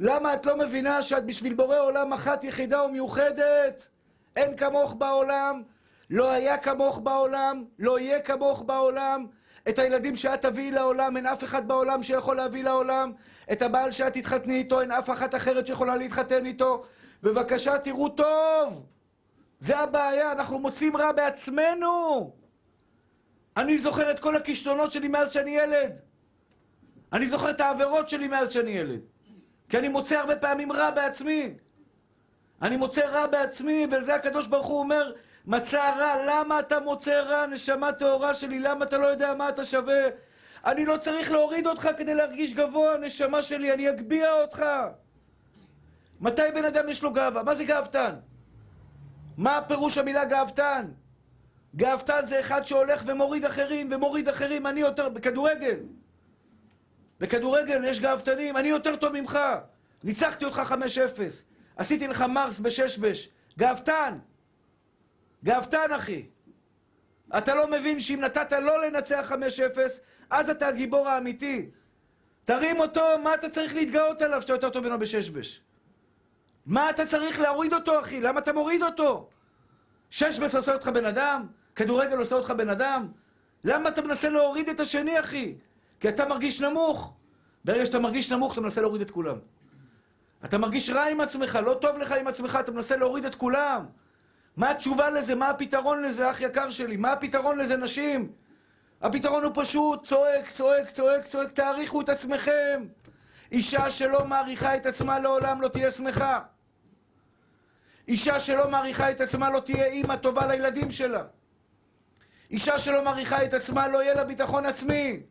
[0.00, 3.88] למה את לא מבינה שאת בשביל בורא עולם אחת יחידה ומיוחדת?
[4.36, 5.62] אין כמוך בעולם,
[6.10, 9.26] לא היה כמוך בעולם, לא יהיה כמוך בעולם.
[9.68, 13.12] את הילדים שאת תביאי לעולם, אין אף אחד בעולם שיכול להביא לעולם.
[13.52, 16.84] את הבעל שאת תתחתני איתו, אין אף אחת אחרת שיכולה להתחתן איתו.
[17.22, 18.86] בבקשה, תראו טוב.
[19.60, 22.32] זה הבעיה, אנחנו מוצאים רע בעצמנו.
[23.56, 26.00] אני זוכר את כל הכישלונות שלי מאז שאני ילד.
[27.12, 29.00] אני זוכר את העבירות שלי מאז שאני ילד.
[29.68, 31.54] כי אני מוצא הרבה פעמים רע בעצמי.
[32.62, 35.12] אני מוצא רע בעצמי, ולזה הקדוש ברוך הוא אומר,
[35.46, 39.64] מצא רע, למה אתה מוצא רע, נשמה טהורה שלי, למה אתה לא יודע מה אתה
[39.64, 40.02] שווה?
[40.64, 44.64] אני לא צריך להוריד אותך כדי להרגיש גבוה, נשמה שלי, אני אגביה אותך.
[46.20, 47.42] מתי בן אדם יש לו גאווה?
[47.42, 48.14] מה זה גאוותן?
[49.40, 50.86] מה פירוש המילה גאוותן?
[51.76, 55.08] גאוותן זה אחד שהולך ומוריד אחרים ומוריד אחרים, אני יותר...
[55.08, 55.76] בכדורגל.
[57.20, 59.38] בכדורגל יש גאוותנים, אני יותר טוב ממך.
[60.04, 60.74] ניצחתי אותך
[61.16, 61.20] 5-0.
[61.76, 63.28] עשיתי לך מרס בשש-בש.
[63.58, 64.18] גאוותן.
[65.44, 66.26] גאוותן, אחי.
[67.38, 69.78] אתה לא מבין שאם נתת לא לנצח 5-0,
[70.30, 71.70] אז אתה הגיבור האמיתי.
[72.44, 75.60] תרים אותו, מה אתה צריך להתגאות עליו שאתה יותר טוב ממנו בששבש?
[76.66, 78.20] מה אתה צריך להוריד אותו, אחי?
[78.20, 79.28] למה אתה מוריד אותו?
[80.10, 81.46] ששבש עושה אותך בן אדם?
[81.76, 83.08] כדורגל עושה אותך בן אדם?
[83.64, 85.54] למה אתה מנסה להוריד את השני, אחי?
[86.00, 87.12] כי אתה מרגיש נמוך.
[87.64, 89.36] ברגע שאתה מרגיש נמוך, אתה מנסה להוריד את כולם.
[90.44, 93.86] אתה מרגיש רע עם עצמך, לא טוב לך עם עצמך, אתה מנסה להוריד את כולם.
[94.56, 95.34] מה התשובה לזה?
[95.34, 96.96] מה הפתרון לזה, אח יקר שלי?
[96.96, 98.32] מה הפתרון לזה, נשים?
[99.02, 102.84] הפתרון הוא פשוט, צועק, צועק, צועק, צועק, תעריכו את עצמכם.
[103.52, 106.40] אישה שלא מעריכה את עצמה לעולם לא תהיה שמחה.
[108.08, 111.22] אישה שלא מעריכה את עצמה לא תהיה אימא טובה לילדים שלה.
[112.50, 115.22] אישה שלא מעריכה את עצמה לא יהיה לה ביטחון עצמי.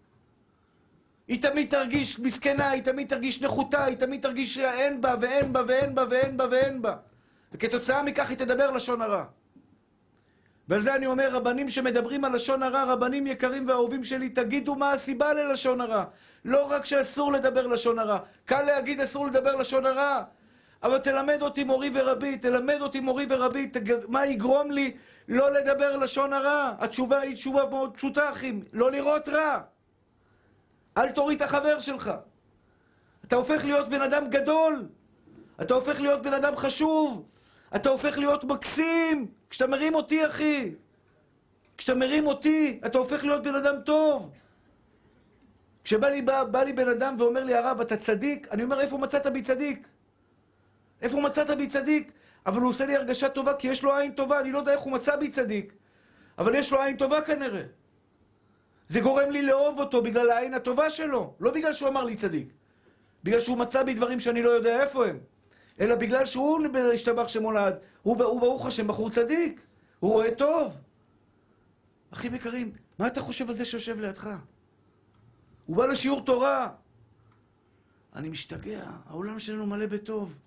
[1.28, 5.62] היא תמיד תרגיש מסכנה, היא תמיד תרגיש נחותה, היא תמיד תרגיש שאין בה ואין בה
[5.68, 6.96] ואין בה ואין בה ואין בה.
[7.52, 9.26] וכתוצאה מכך היא תדבר לשון הרע.
[10.70, 14.92] ועל זה אני אומר, רבנים שמדברים על לשון הרע, רבנים יקרים ואהובים שלי, תגידו מה
[14.92, 16.04] הסיבה ללשון הרע.
[16.46, 18.20] לא רק שאסור לדבר לשון הרע.
[18.46, 20.24] קל להגיד אסור לדבר לשון הרע,
[20.84, 23.96] אבל תלמד אותי מורי ורבי, תלמד אותי מורי ורבי, תג...
[24.08, 24.94] מה יגרום לי
[25.28, 26.74] לא לדבר לשון הרע.
[26.80, 29.60] התשובה היא תשובה מאוד פשוטה, אחים, לא לראות רע.
[30.98, 32.12] אל תוריד את החבר שלך.
[33.26, 34.88] אתה הופך להיות בן אדם גדול.
[35.62, 37.26] אתה הופך להיות בן אדם חשוב.
[37.76, 39.39] אתה הופך להיות מקסים.
[39.50, 40.72] כשאתה מרים אותי, אחי.
[41.78, 44.32] כשאתה מרים אותי, אתה הופך להיות בן אדם טוב.
[45.84, 48.48] כשבא לי, בא, בא לי בן אדם ואומר לי, הרב, אתה צדיק?
[48.52, 49.88] אני אומר, איפה מצאת בי צדיק?
[51.02, 52.12] איפה מצאת בי צדיק?
[52.46, 54.82] אבל הוא עושה לי הרגשה טובה כי יש לו עין טובה, אני לא יודע איך
[54.82, 55.74] הוא מצא בי צדיק.
[56.38, 57.64] אבל יש לו עין טובה כנראה.
[58.88, 62.48] זה גורם לי לאהוב אותו בגלל העין הטובה שלו, לא בגלל שהוא אמר לי צדיק.
[63.24, 65.20] בגלל שהוא מצא בי דברים שאני לא יודע איפה הם.
[65.80, 66.60] אלא בגלל שהוא
[66.94, 67.76] השתבח שמולד.
[68.04, 69.62] הוא, הוא ברוך השם בחור צדיק.
[70.00, 70.78] הוא רואה טוב.
[72.14, 74.30] אחים יקרים, מה אתה חושב על זה שיושב לידך?
[75.66, 76.70] הוא בא לשיעור תורה.
[78.16, 80.40] אני משתגע, העולם שלנו מלא בטוב.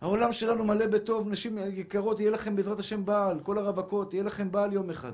[0.00, 4.52] העולם שלנו מלא בטוב, נשים יקרות, יהיה לכם בעזרת השם בעל, כל הרווקות, יהיה לכם
[4.52, 5.12] בעל יום אחד.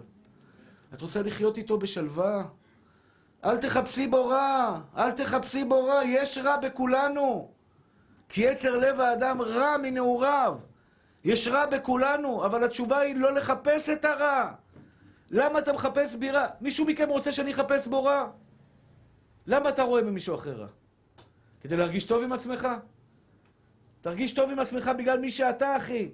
[0.94, 2.44] את רוצה לחיות איתו בשלווה?
[3.44, 7.52] אל תחפשי בו רע, אל תחפשי בו רע, יש רע בכולנו.
[8.30, 10.56] כי יצר לב האדם רע מנעוריו.
[11.24, 14.52] יש רע בכולנו, אבל התשובה היא לא לחפש את הרע.
[15.30, 16.46] למה אתה מחפש בי רע?
[16.60, 18.30] מישהו מכם רוצה שאני אחפש בו רע?
[19.46, 20.66] למה אתה רואה ממישהו אחר רע?
[21.60, 22.68] כדי להרגיש טוב עם עצמך?
[24.00, 26.08] תרגיש טוב עם עצמך בגלל מי שאתה, אחי.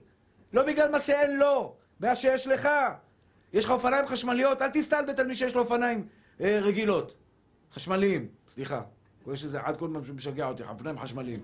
[0.52, 2.68] לא בגלל מה שאין לו, מה שיש לך.
[3.52, 6.08] יש לך אופניים חשמליות, אל תסתלבט על מי שיש לו אופניים
[6.40, 7.14] אה, רגילות.
[7.72, 8.82] חשמליים, סליחה.
[9.32, 11.40] יש איזה עד כל מה שמשגע אותי, אופניים חשמליים.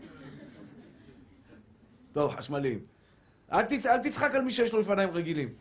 [2.12, 2.80] טוב, חשמליים.
[3.52, 5.54] אל, ת, אל תצחק על מי שיש לו אופניים רגילים.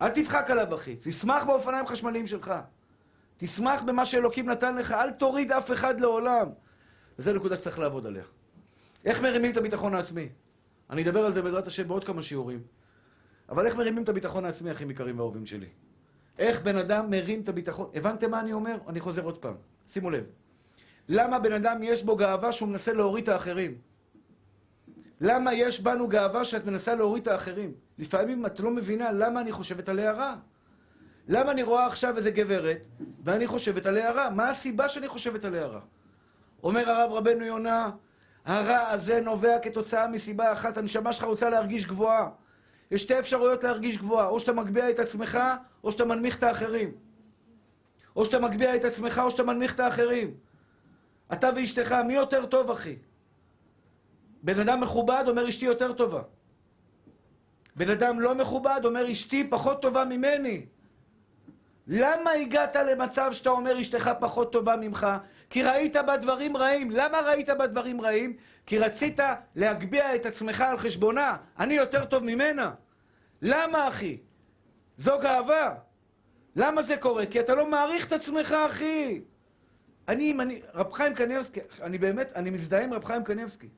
[0.00, 0.96] אל תצחק עליו, אחי.
[0.96, 2.54] תשמח באופניים חשמליים שלך.
[3.36, 6.48] תשמח במה שאלוקים נתן לך, אל תוריד אף אחד לעולם.
[7.18, 8.24] וזו נקודה שצריך לעבוד עליה.
[9.04, 10.28] איך מרימים את הביטחון העצמי?
[10.90, 12.62] אני אדבר על זה בעזרת השם בעוד כמה שיעורים.
[13.48, 15.66] אבל איך מרימים את הביטחון העצמי, אחים יקרים ואהובים שלי?
[16.38, 17.90] איך בן אדם מרים את הביטחון...
[17.94, 18.76] הבנתם מה אני אומר?
[18.88, 19.54] אני חוזר עוד פעם.
[19.86, 20.24] שימו לב.
[21.08, 23.78] למה בן אדם יש בו גאווה שהוא מנסה להוריד את האחרים?
[25.20, 27.72] למה יש בנו גאווה שאת מנסה להוריד את האחרים?
[27.98, 30.34] לפעמים את לא מבינה למה אני חושבת עליה רע.
[31.28, 32.78] למה אני רואה עכשיו איזה גברת,
[33.24, 34.30] ואני חושבת עליה רע?
[34.30, 35.80] מה הסיבה שאני חושבת עליה רע?
[36.62, 37.90] אומר הרב רבנו יונה,
[38.44, 42.28] הרע הזה נובע כתוצאה מסיבה אחת, הנשמה שלך רוצה להרגיש גבוהה.
[42.90, 45.38] יש שתי אפשרויות להרגיש גבוהה, או שאתה מגביה את עצמך,
[45.84, 46.92] או שאתה מנמיך את האחרים.
[48.16, 50.34] או שאתה מגביה את עצמך, או שאתה מנמיך את האחרים.
[51.32, 52.96] אתה ואשתך, מי יותר טוב, אחי?
[54.42, 56.22] בן אדם מכובד אומר אשתי יותר טובה.
[57.76, 60.66] בן אדם לא מכובד אומר אשתי פחות טובה ממני.
[61.86, 65.06] למה הגעת למצב שאתה אומר אשתך פחות טובה ממך?
[65.50, 66.90] כי ראית בה דברים רעים.
[66.90, 68.36] למה ראית בה דברים רעים?
[68.66, 69.20] כי רצית
[69.54, 71.36] להגביה את עצמך על חשבונה.
[71.58, 72.70] אני יותר טוב ממנה.
[73.42, 74.18] למה, אחי?
[74.96, 75.74] זו גאווה.
[76.56, 77.26] למה זה קורה?
[77.26, 79.20] כי אתה לא מעריך את עצמך, אחי.
[80.08, 83.68] אני, אני, רב חיים קניבסקי, אני באמת, אני מזדהה עם רב חיים קניבסקי.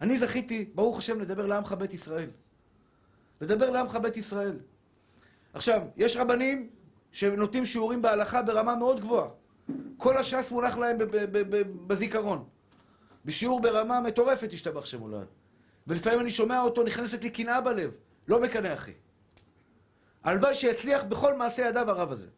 [0.00, 2.30] אני זכיתי, ברוך השם, לדבר לעמך בית ישראל.
[3.40, 4.58] לדבר לעמך בית ישראל.
[5.52, 6.70] עכשיו, יש רבנים
[7.12, 9.28] שנותנים שיעורים בהלכה ברמה מאוד גבוהה.
[9.96, 10.98] כל הש"ס מונח להם
[11.86, 12.44] בזיכרון.
[13.24, 15.26] בשיעור ברמה מטורפת השתבח שמולד.
[15.86, 17.90] ולפעמים אני שומע אותו, נכנסת לי קנאה בלב.
[18.28, 18.92] לא מקנא, אחי.
[20.24, 22.28] הלוואי שיצליח בכל מעשה ידיו הרב הזה.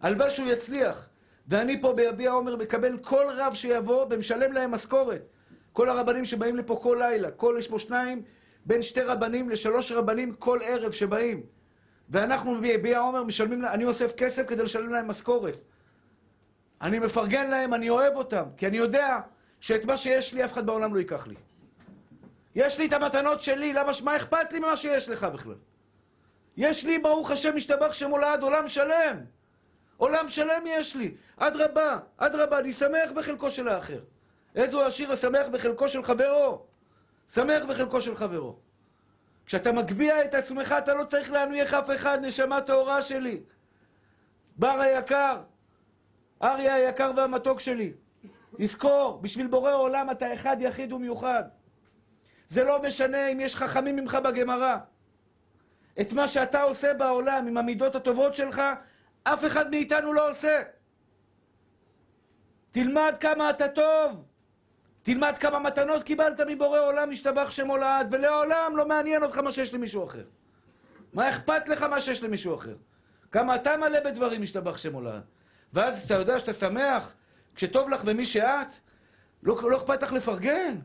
[0.00, 1.08] הלוואי שהוא יצליח.
[1.48, 5.22] ואני פה ביביע עומר מקבל כל רב שיבוא ומשלם להם משכורת.
[5.76, 8.22] כל הרבנים שבאים לפה כל לילה, כל, יש פה שניים,
[8.66, 11.42] בין שתי רבנים לשלוש רבנים כל ערב שבאים.
[12.10, 15.56] ואנחנו ביביע עומר משלמים, אני אוסף כסף כדי לשלם להם משכורת.
[16.82, 19.20] אני מפרגן להם, אני אוהב אותם, כי אני יודע
[19.60, 21.34] שאת מה שיש לי אף אחד בעולם לא ייקח לי.
[22.54, 25.54] יש לי את המתנות שלי, למה, מה אכפת לי ממה שיש לך בכלל?
[26.56, 29.16] יש לי, ברוך השם, משתבח שמולד, עולם שלם.
[29.96, 31.14] עולם שלם יש לי.
[31.36, 34.00] אדרבה, אדרבה, אני שמח בחלקו של האחר.
[34.56, 36.66] איזו עשיר השמח בחלקו של חברו.
[37.28, 38.56] שמח בחלקו של חברו.
[39.46, 43.40] כשאתה מגביה את עצמך, אתה לא צריך להנמיך אף אחד, נשמה טהורה שלי.
[44.56, 45.40] בר היקר,
[46.42, 47.92] אריה היקר והמתוק שלי.
[48.58, 51.42] תזכור, בשביל בורא עולם אתה אחד יחיד ומיוחד.
[52.48, 54.76] זה לא משנה אם יש חכמים ממך בגמרא.
[56.00, 58.62] את מה שאתה עושה בעולם עם המידות הטובות שלך,
[59.24, 60.62] אף אחד מאיתנו לא עושה.
[62.70, 64.25] תלמד כמה אתה טוב.
[65.06, 69.74] תלמד כמה מתנות קיבלת מבורא עולם, משתבח שמו לעד, ולעולם לא מעניין אותך מה שיש
[69.74, 70.24] למישהו אחר.
[71.12, 72.74] מה אכפת לך מה שיש למישהו אחר?
[73.32, 75.22] כמה אתה מלא בדברים, משתבח שמו לעד.
[75.72, 77.14] ואז אתה יודע שאתה שמח,
[77.54, 78.66] כשטוב לך במי שאת,
[79.42, 80.76] לא, לא אכפת לך לפרגן.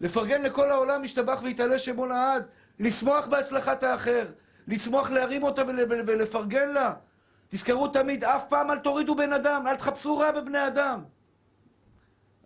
[0.00, 2.46] לפרגן לכל העולם, משתבח ויתעלה שמו לעד.
[2.80, 4.26] לשמוח בהצלחת האחר.
[4.66, 6.94] לשמוח להרים אותה ול, ול, ולפרגן לה.
[7.48, 11.04] תזכרו תמיד, אף פעם אל תורידו בן אדם, אל תחפשו רע בבני אדם.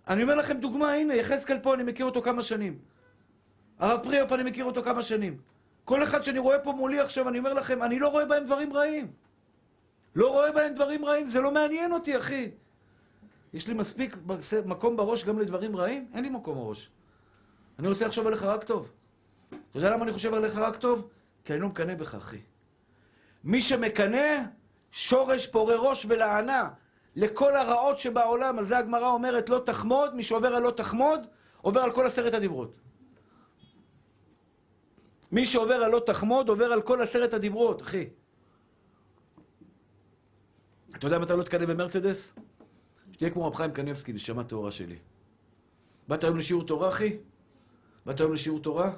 [0.08, 2.78] אני אומר לכם דוגמה, הנה, יחזקאל פה, אני מכיר אותו כמה שנים.
[3.78, 5.36] הרב פריאוף, אני מכיר אותו כמה שנים.
[5.84, 8.72] כל אחד שאני רואה פה מולי עכשיו, אני אומר לכם, אני לא רואה בהם דברים
[8.72, 9.12] רעים.
[10.14, 12.50] לא רואה בהם דברים רעים, זה לא מעניין אותי, אחי.
[13.52, 14.16] יש לי מספיק
[14.64, 16.10] מקום בראש גם לדברים רעים?
[16.14, 16.90] אין לי מקום בראש.
[17.78, 18.92] אני רוצה לחשוב עליך רק טוב.
[19.48, 21.08] אתה יודע למה אני חושב עליך רק טוב?
[21.44, 22.40] כי אני לא מקנא בך, אחי.
[23.44, 24.42] מי שמקנא,
[24.90, 26.68] שורש פורה ראש ולענה.
[27.16, 31.20] לכל הרעות שבעולם, על זה הגמרא אומרת לא תחמוד, מי שעובר על לא תחמוד,
[31.60, 32.74] עובר על כל עשרת הדיברות.
[35.32, 38.08] מי שעובר על לא תחמוד, עובר על כל עשרת הדיברות, אחי.
[40.96, 42.34] אתה יודע מתי לא תקנא במרצדס?
[43.12, 44.98] שתהיה כמו רב חיים קניבסקי, נשמה טהורה שלי.
[46.08, 47.16] באת היום לשיעור תורה, אחי?
[48.06, 48.92] באת היום לשיעור תורה?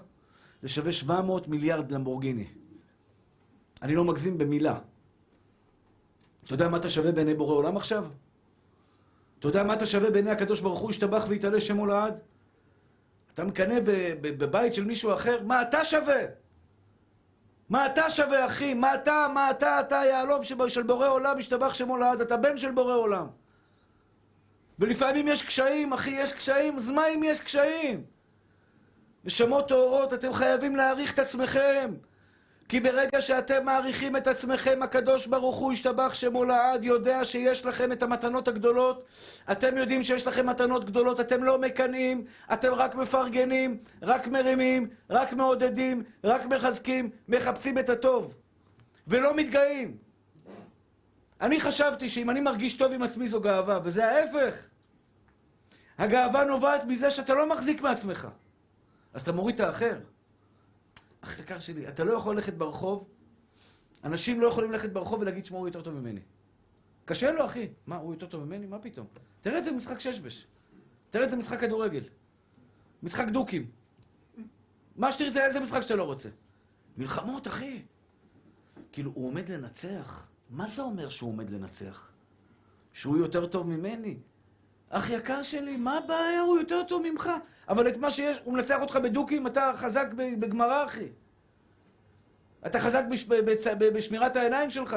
[0.63, 2.47] זה שווה 700 מיליארד למבורגיני.
[3.83, 4.79] אני לא מגזים במילה.
[6.45, 8.07] אתה יודע מה אתה שווה בעיני בורא עולם עכשיו?
[9.39, 12.21] אתה יודע מה אתה שווה בעיני הקדוש ברוך הוא, ישתבח ויתעלה שמו לעד?
[13.35, 13.75] אתה מקנא
[14.21, 15.43] בבית של מישהו אחר?
[15.43, 16.23] מה אתה שווה?
[17.69, 18.75] מה אתה שווה, אחי?
[18.75, 22.71] מה אתה, מה אתה, אתה יהלום של בורא עולם, ישתבח שמו לעד, אתה בן של
[22.71, 23.27] בורא עולם.
[24.79, 28.05] ולפעמים יש קשיים, אחי, יש קשיים, אז מה אם יש קשיים?
[29.25, 31.95] נשמות טהורות, אתם חייבים להעריך את עצמכם.
[32.69, 37.93] כי ברגע שאתם מעריכים את עצמכם, הקדוש ברוך הוא ישתבח שמו לעד, יודע שיש לכם
[37.93, 39.07] את המתנות הגדולות.
[39.53, 45.33] אתם יודעים שיש לכם מתנות גדולות, אתם לא מקנאים, אתם רק מפרגנים, רק מרימים, רק
[45.33, 48.35] מעודדים, רק מחזקים, מחפשים את הטוב.
[49.09, 49.97] ולא מתגאים.
[51.41, 54.67] אני חשבתי שאם אני מרגיש טוב עם עצמי זו גאווה, וזה ההפך.
[55.99, 58.29] הגאווה נובעת מזה שאתה לא מחזיק מעצמך.
[59.15, 59.95] אז אתה מוריד את האחר.
[61.25, 63.09] אח יקר שלי, אתה לא יכול ללכת ברחוב,
[64.05, 66.21] אנשים לא יכולים ללכת ברחוב ולהגיד שמו הוא יותר טוב ממני.
[67.05, 67.69] קשה לו, אחי.
[67.87, 68.67] מה, הוא יותר טוב ממני?
[68.67, 69.07] מה פתאום?
[69.41, 70.47] תראה את זה במשחק ששבש.
[71.11, 72.05] תראה את זה במשחק כדורגל.
[73.03, 73.71] משחק דוקים.
[74.97, 76.29] מה שתרצה, איזה משחק שאתה לא רוצה.
[76.97, 77.83] מלחמות, אחי.
[78.93, 80.29] כאילו, הוא עומד לנצח.
[80.51, 82.13] מה זה אומר שהוא עומד לנצח?
[82.93, 84.19] שהוא יותר טוב ממני?
[84.97, 86.41] אח יקר שלי, מה הבעיה?
[86.41, 87.31] הוא יותר טוב ממך.
[87.69, 91.09] אבל את מה שיש, הוא מנצח אותך בדוקים, אתה חזק בגמרא, אחי.
[92.67, 94.97] אתה חזק בש, בצ, בשמירת העיניים שלך.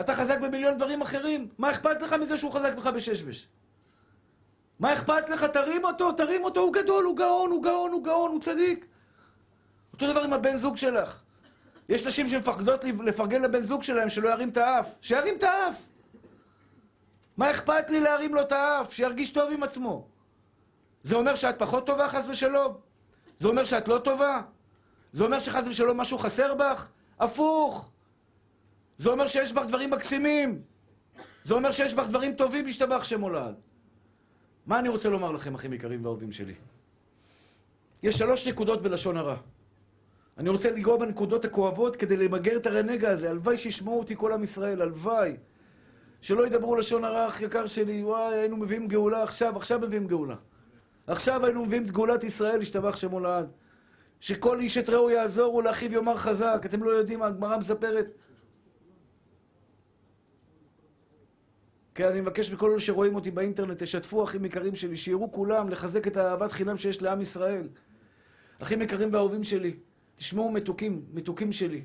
[0.00, 1.48] אתה חזק במיליון דברים אחרים.
[1.58, 3.48] מה אכפת לך מזה שהוא חזק בך בששבש?
[4.80, 5.44] מה אכפת לך?
[5.44, 8.86] תרים אותו, תרים אותו, הוא גדול, הוא גאון, הוא גאון, הוא גאון, הוא צדיק.
[9.92, 11.22] אותו דבר עם הבן זוג שלך.
[11.88, 14.94] יש נשים שמפחדות לפרגן לבן זוג שלהם שלא ירים את האף.
[15.02, 15.87] שירים את האף!
[17.38, 18.92] מה אכפת לי להרים לו את האף?
[18.92, 20.08] שירגיש טוב עם עצמו.
[21.02, 22.74] זה אומר שאת פחות טובה, חס ושלום?
[23.40, 24.42] זה אומר שאת לא טובה?
[25.12, 26.88] זה אומר שחס ושלום משהו חסר בך?
[27.20, 27.90] הפוך.
[28.98, 30.62] זה אומר שיש בך דברים מקסימים.
[31.44, 33.54] זה אומר שיש בך דברים טובים, משתבח שם עולד.
[34.66, 36.54] מה אני רוצה לומר לכם, אחים יקרים ואהובים שלי?
[38.02, 39.36] יש שלוש נקודות בלשון הרע.
[40.38, 43.30] אני רוצה לגרוע בנקודות הכואבות כדי למגר את הרנגע הזה.
[43.30, 45.36] הלוואי שישמעו אותי כל עם ישראל, הלוואי.
[46.20, 50.36] שלא ידברו לשון הרע, אח יקר שלי, וואי, היינו מביאים גאולה עכשיו, עכשיו מביאים גאולה.
[51.06, 53.52] עכשיו היינו מביאים את גאולת ישראל, השתבח שמו לעד.
[54.20, 56.62] שכל איש את רעהו יעזור ולאחיו יאמר חזק.
[56.64, 58.06] אתם לא יודעים, הגמרא מספרת.
[61.94, 66.06] כן, אני מבקש מכל אלה שרואים אותי באינטרנט, תשתפו אחים יקרים שלי, שיראו כולם לחזק
[66.06, 67.68] את האהבת חינם שיש לעם ישראל.
[68.58, 69.76] אחים יקרים ואהובים שלי,
[70.16, 71.84] תשמעו מתוקים, מתוקים שלי.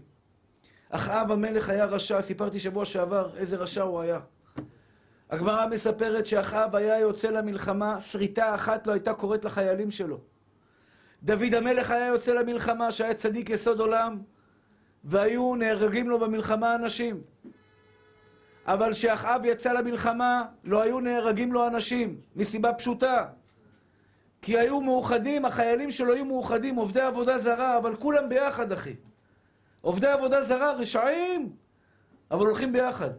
[0.96, 4.20] אחאב המלך היה רשע, סיפרתי שבוע שעבר איזה רשע הוא היה.
[5.30, 10.20] הגמרא מספרת שאחאב היה יוצא למלחמה, שריטה אחת לא הייתה קורית לחיילים שלו.
[11.24, 14.20] דוד המלך היה יוצא למלחמה, שהיה צדיק יסוד עולם,
[15.04, 17.22] והיו נהרגים לו במלחמה אנשים.
[18.66, 23.26] אבל כשאחאב יצא למלחמה, לא היו נהרגים לו אנשים, מסיבה פשוטה.
[24.42, 28.94] כי היו מאוחדים, החיילים שלו היו מאוחדים, עובדי עבודה זרה, אבל כולם ביחד, אחי.
[29.84, 31.50] עובדי עבודה זרה, רשעים,
[32.32, 33.10] אבל הולכים ביחד.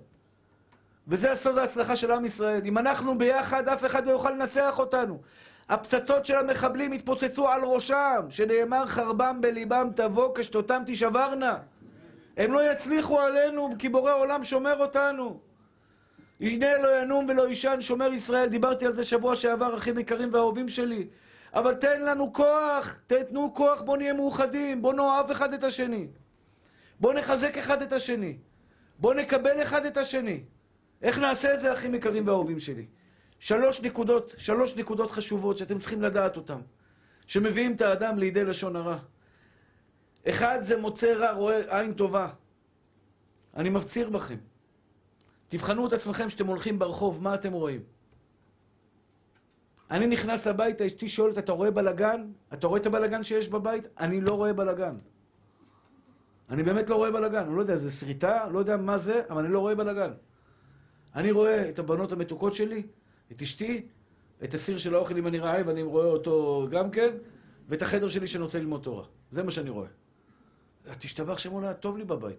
[1.08, 2.60] וזה הסוד ההצלחה של עם ישראל.
[2.64, 5.20] אם אנחנו ביחד, אף אחד לא יוכל לנצח אותנו.
[5.68, 11.58] הפצצות של המחבלים התפוצצו על ראשם, שנאמר חרבם בליבם תבוא, קשתותם תישברנה.
[12.36, 15.40] הם לא יצליחו עלינו, כי בורא עולם שומר אותנו.
[16.40, 20.68] הנה לא ינום ולא יישן שומר ישראל, דיברתי על זה שבוע שעבר, אחים יקרים ואהובים
[20.68, 21.06] שלי.
[21.54, 26.06] אבל תן לנו כוח, תתנו כוח, בואו נהיה מאוחדים, בואו נאהב אחד את השני.
[27.00, 28.38] בואו נחזק אחד את השני.
[28.98, 30.44] בואו נקבל אחד את השני.
[31.02, 32.86] איך נעשה את זה, אחים יקרים ואהובים שלי?
[33.38, 36.60] שלוש נקודות, שלוש נקודות חשובות שאתם צריכים לדעת אותן,
[37.26, 38.98] שמביאים את האדם לידי לשון הרע.
[40.28, 42.28] אחד זה מוצא רע, רואה עין טובה.
[43.56, 44.36] אני מפציר בכם.
[45.48, 47.82] תבחנו את עצמכם כשאתם הולכים ברחוב, מה אתם רואים?
[49.90, 52.32] אני נכנס הביתה, אשתי שואלת, אתה רואה בלגן?
[52.52, 53.86] אתה רואה את הבלגן שיש בבית?
[53.98, 54.96] אני לא רואה בלגן.
[56.50, 57.44] אני באמת לא רואה בלגן.
[57.46, 60.10] אני לא יודע, זה שריטה, לא יודע מה זה, אבל אני לא רואה בלגן.
[61.14, 62.82] אני רואה את הבנות המתוקות שלי,
[63.32, 63.86] את אשתי,
[64.44, 67.16] את הסיר של האוכל אם אני רעב, אני רואה אותו גם כן,
[67.68, 69.04] ואת החדר שלי שאני רוצה ללמוד תורה.
[69.30, 69.88] זה מה שאני רואה.
[70.98, 72.38] תשתבח שם עולה, טוב לי בבית.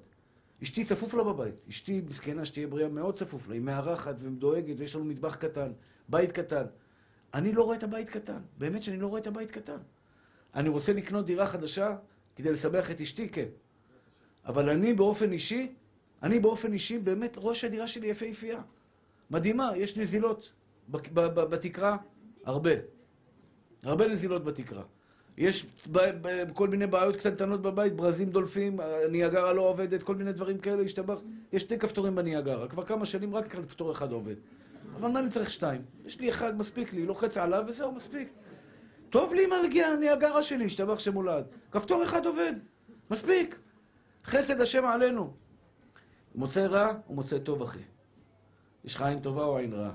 [0.63, 1.55] אשתי צפוף לה בבית.
[1.69, 3.53] אשתי מסכנה, שתהיה בריאה, מאוד צפוף לה.
[3.53, 5.71] היא מארחת ודואגת, ויש לנו מטבח קטן,
[6.09, 6.65] בית קטן.
[7.33, 8.39] אני לא רואה את הבית קטן.
[8.57, 9.77] באמת שאני לא רואה את הבית קטן.
[10.55, 11.95] אני רוצה לקנות דירה חדשה
[12.35, 13.47] כדי לשמח את אשתי, כן.
[14.45, 15.73] אבל אני באופן אישי,
[16.23, 18.61] אני באופן אישי באמת רואה שהדירה שלי יפהפייה.
[19.31, 20.51] מדהימה, יש נזילות
[20.89, 21.97] בתקרה,
[22.45, 22.71] הרבה.
[23.83, 24.83] הרבה נזילות בתקרה.
[25.37, 25.65] יש
[26.53, 31.19] כל מיני בעיות קטנטנות בבית, ברזים דולפים, הניאגרה לא עובדת, כל מיני דברים כאלה, השתבח.
[31.53, 34.35] יש שתי כפתורים בניאגרה, כבר כמה שנים רק כפתור אחד עובד.
[34.95, 35.81] אבל מה אני צריך שתיים?
[36.05, 38.29] יש לי אחד, מספיק לי, לוחץ עליו וזהו, מספיק.
[39.09, 39.49] טוב לי עם
[39.93, 41.45] הניאגרה שלי, השתבח שמולד.
[41.71, 42.53] כפתור אחד עובד,
[43.11, 43.55] מספיק.
[44.25, 45.33] חסד השם עלינו.
[46.35, 47.79] מוצא רע, הוא מוצא טוב, אחי.
[48.83, 49.93] יש לך עין טובה או עין רעה?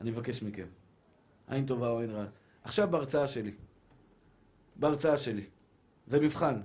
[0.00, 0.66] אני מבקש מכם.
[1.48, 2.26] עין טובה או עין רעה.
[2.62, 3.54] עכשיו בהרצאה שלי.
[4.76, 5.44] בהרצאה שלי.
[6.06, 6.60] זה מבחן.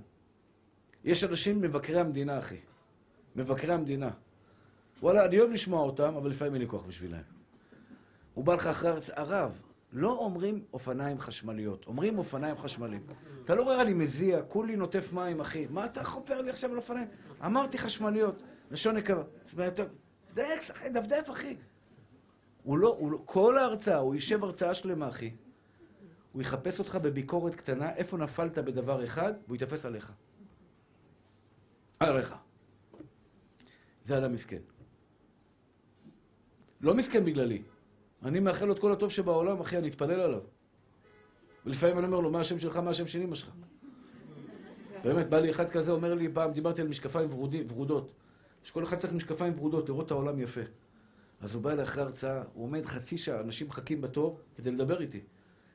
[1.03, 2.59] יש אנשים מבקרי המדינה, אחי.
[3.35, 4.09] מבקרי המדינה.
[5.01, 7.21] וואלה, אני אוהב לשמוע אותם, אבל לפעמים אין לי כוח בשבילם.
[8.33, 9.61] הוא בא לך אחרי הרב,
[9.93, 13.03] לא אומרים אופניים חשמליות, אומרים אופניים חשמליים.
[13.43, 15.67] אתה לא רואה לי מזיע, כולי נוטף מים, אחי.
[15.69, 17.07] מה אתה חופר לי עכשיו על אופניים?
[17.45, 19.23] אמרתי חשמליות, לשון נקבה.
[20.33, 20.61] דייק,
[20.93, 21.55] דפדף, אחי.
[22.63, 25.35] הוא לא, הוא לא, כל ההרצאה, הוא יישב הרצאה שלמה, אחי.
[26.33, 30.13] הוא יחפש אותך בביקורת קטנה, איפה נפלת בדבר אחד, והוא יתפס עליך.
[31.99, 32.35] עליך.
[34.03, 34.61] זה אדם מסכן.
[36.81, 37.63] לא מסכן בגללי.
[38.23, 40.41] אני מאחל לו את כל הטוב שבעולם, אחי, אני אתפלל עליו.
[41.65, 43.49] ולפעמים אני אומר לו, מה השם שלך, מה השם של אמא שלך?
[45.03, 48.11] באמת, בא לי אחד כזה, אומר לי פעם, דיברתי על משקפיים ורודים, ורודות.
[48.63, 50.61] שכל אחד צריך משקפיים ורודות, לראות את העולם יפה.
[51.41, 55.01] אז הוא בא אליי אחרי הרצאה, הוא עומד חצי שעה, אנשים מחכים בתור כדי לדבר
[55.01, 55.19] איתי.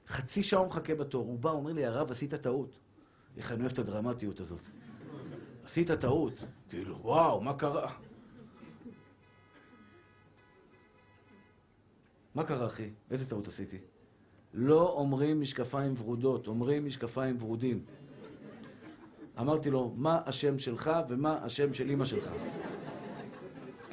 [0.08, 1.24] חצי שעה הוא מחכה בתור.
[1.24, 2.78] הוא בא, אומר לי, הרב, עשית טעות.
[3.36, 4.60] איך אני אוהב את הדרמטיות הזאת.
[5.64, 6.44] עשית טעות.
[6.68, 7.92] כאילו, וואו, מה קרה?
[12.34, 12.90] מה קרה, אחי?
[13.10, 13.78] איזה טעות עשיתי?
[14.54, 17.84] לא אומרים משקפיים ורודות, אומרים משקפיים ורודים.
[19.40, 22.30] אמרתי לו, מה השם שלך ומה השם של אמא שלך?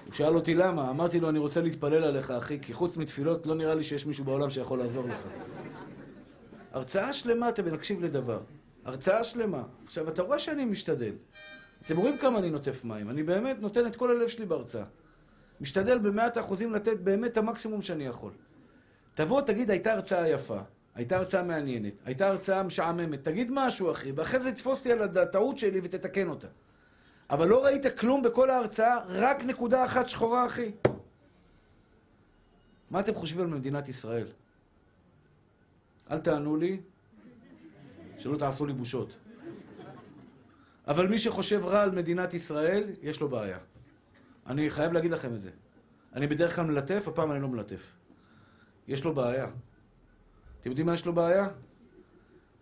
[0.05, 3.55] הוא שאל אותי למה, אמרתי לו, אני רוצה להתפלל עליך, אחי, כי חוץ מתפילות לא
[3.55, 5.27] נראה לי שיש מישהו בעולם שיכול לעזור לך.
[6.71, 8.39] הרצאה שלמה אתה מנקשיב לדבר.
[8.85, 9.63] הרצאה שלמה.
[9.85, 11.13] עכשיו, אתה רואה שאני משתדל.
[11.85, 13.09] אתם רואים כמה אני נוטף מים.
[13.09, 14.83] אני באמת נותן את כל הלב שלי בהרצאה.
[15.61, 18.31] משתדל במאת האחוזים לתת באמת את המקסימום שאני יכול.
[19.15, 20.59] תבוא, תגיד, הייתה הרצאה יפה,
[20.95, 25.57] הייתה הרצאה מעניינת, הייתה הרצאה משעממת, תגיד משהו, אחי, ואחרי זה תתפוס לי על הטעות
[25.57, 26.47] שלי ותתקן אותה.
[27.29, 30.71] אבל לא ראית כלום בכל ההרצאה, רק נקודה אחת שחורה, אחי.
[32.91, 34.27] מה אתם חושבים על מדינת ישראל?
[36.11, 36.81] אל תענו לי,
[38.17, 39.17] שלא תעשו לי בושות.
[40.87, 43.57] אבל מי שחושב רע על מדינת ישראל, יש לו בעיה.
[44.51, 45.49] אני חייב להגיד לכם את זה.
[46.13, 47.93] אני בדרך כלל מלטף, הפעם אני לא מלטף.
[48.87, 49.47] יש לו בעיה.
[50.59, 51.49] אתם יודעים מה יש לו בעיה?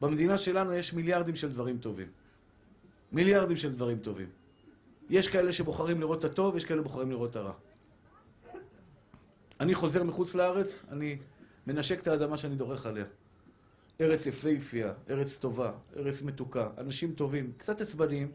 [0.02, 2.08] במדינה שלנו יש מיליארדים של דברים טובים.
[3.12, 4.30] מיליארדים של דברים טובים.
[5.10, 7.54] יש כאלה שבוחרים לראות את הטוב, יש כאלה שבוחרים לראות את הרע.
[9.60, 11.18] אני חוזר מחוץ לארץ, אני
[11.68, 13.06] מנשק את האדמה שאני דורך עליה.
[14.02, 18.32] ארץ יפהפייה, ארץ טובה, ארץ מתוקה, אנשים טובים, קצת עצבניים,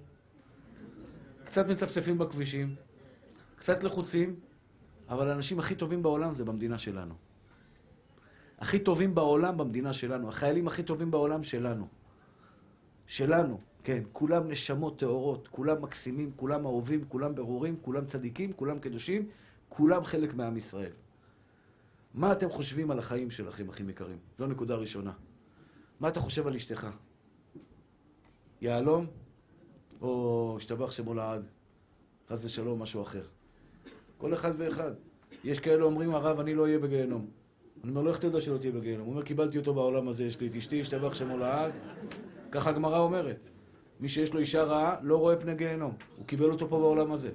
[1.44, 2.74] קצת מצפצפים בכבישים,
[3.64, 4.36] קצת לחוצים,
[5.08, 7.14] אבל האנשים הכי טובים בעולם זה במדינה שלנו.
[8.58, 11.88] הכי טובים בעולם במדינה שלנו, החיילים הכי טובים בעולם שלנו.
[13.06, 19.28] שלנו, כן, כולם נשמות טהורות, כולם מקסימים, כולם אהובים, כולם ברורים, כולם צדיקים, כולם קדושים,
[19.68, 20.92] כולם חלק מעם ישראל.
[22.14, 24.18] מה אתם חושבים על החיים שלכם, אחים יקרים?
[24.38, 25.12] זו נקודה ראשונה.
[26.00, 26.86] מה אתה חושב על אשתך?
[28.60, 29.06] יהלום?
[30.00, 31.46] או השתבח שמו לעד?
[32.28, 33.24] חס ושלום, משהו אחר.
[34.24, 34.90] כל אחד ואחד.
[35.44, 37.26] יש כאלה אומרים, הרב, אני לא אהיה בגיהנום.
[37.82, 39.06] אני אומר לו, איך יודע שלא תהיה בגיהנום?
[39.06, 41.72] הוא אומר, קיבלתי אותו בעולם הזה, יש לי את אשתי, השתבח שמו לעד.
[42.50, 43.36] ככה הגמרא אומרת.
[44.00, 45.96] מי שיש לו אישה רעה, לא רואה פני גיהנום.
[46.16, 47.30] הוא קיבל אותו פה בעולם הזה.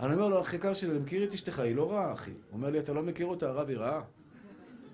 [0.00, 2.30] אני אומר לו, אחי יקר שלי, אני מכיר את אשתך, היא לא רעה, אחי.
[2.30, 4.02] הוא אומר לי, אתה לא מכיר אותה, הרב, היא רעה.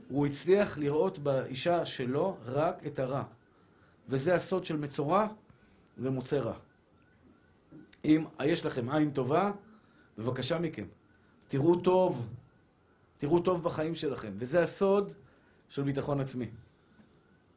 [0.08, 3.22] הוא הצליח לראות באישה שלו רק את הרע.
[4.08, 5.26] וזה הסוד של מצורע
[5.98, 6.54] ומוצא רע.
[8.04, 9.52] אם יש לכם עין טובה,
[10.18, 10.84] בבקשה מכם,
[11.48, 12.28] תראו טוב,
[13.18, 14.32] תראו טוב בחיים שלכם.
[14.36, 15.12] וזה הסוד
[15.68, 16.50] של ביטחון עצמי.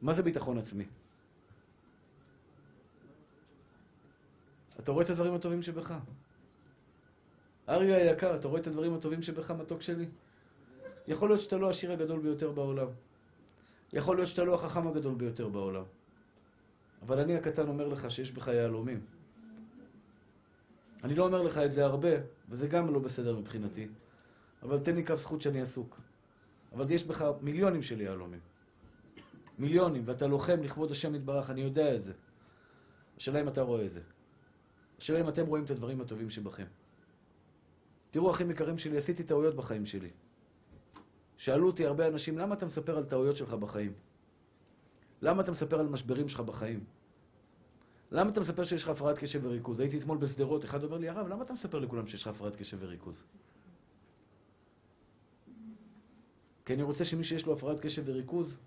[0.02, 0.84] מה זה ביטחון עצמי?
[4.80, 5.94] אתה רואה את הדברים הטובים שבך.
[7.68, 10.06] אריה היקר, אתה רואה את הדברים הטובים שבך, מתוק שלי?
[11.08, 12.88] יכול להיות שאתה לא השיר הגדול ביותר בעולם.
[13.92, 15.84] יכול להיות שאתה לא החכם הגדול ביותר בעולם.
[17.02, 19.00] אבל אני הקטן אומר לך שיש בך יהלומים.
[21.04, 22.08] אני לא אומר לך את זה הרבה,
[22.48, 23.88] וזה גם לא בסדר מבחינתי,
[24.62, 26.00] אבל תן לי כף זכות שאני עסוק.
[26.72, 28.40] אבל יש בך מיליונים של יהלומים.
[29.58, 32.12] מיליונים, ואתה לוחם לכבוד השם יתברך, אני יודע את זה.
[33.16, 34.00] השאלה אם אתה רואה את זה.
[34.98, 36.66] השאלה אם אתם רואים את הדברים הטובים שבכם.
[38.10, 40.10] תראו, אחים יקרים שלי, עשיתי טעויות בחיים שלי.
[41.36, 43.92] שאלו אותי הרבה אנשים, למה אתה מספר על טעויות שלך בחיים?
[45.22, 46.84] למה אתה מספר על משברים שלך בחיים?
[48.12, 49.80] למה אתה מספר שיש לך הפרעת קשב וריכוז?
[49.80, 52.76] הייתי אתמול בשדרות, אחד אומר לי, הרב, למה אתה מספר לכולם שיש לך הפרעת קשב
[52.80, 53.24] וריכוז?
[56.64, 58.58] כי אני רוצה שמי שיש לו הפרעת קשב וריכוז,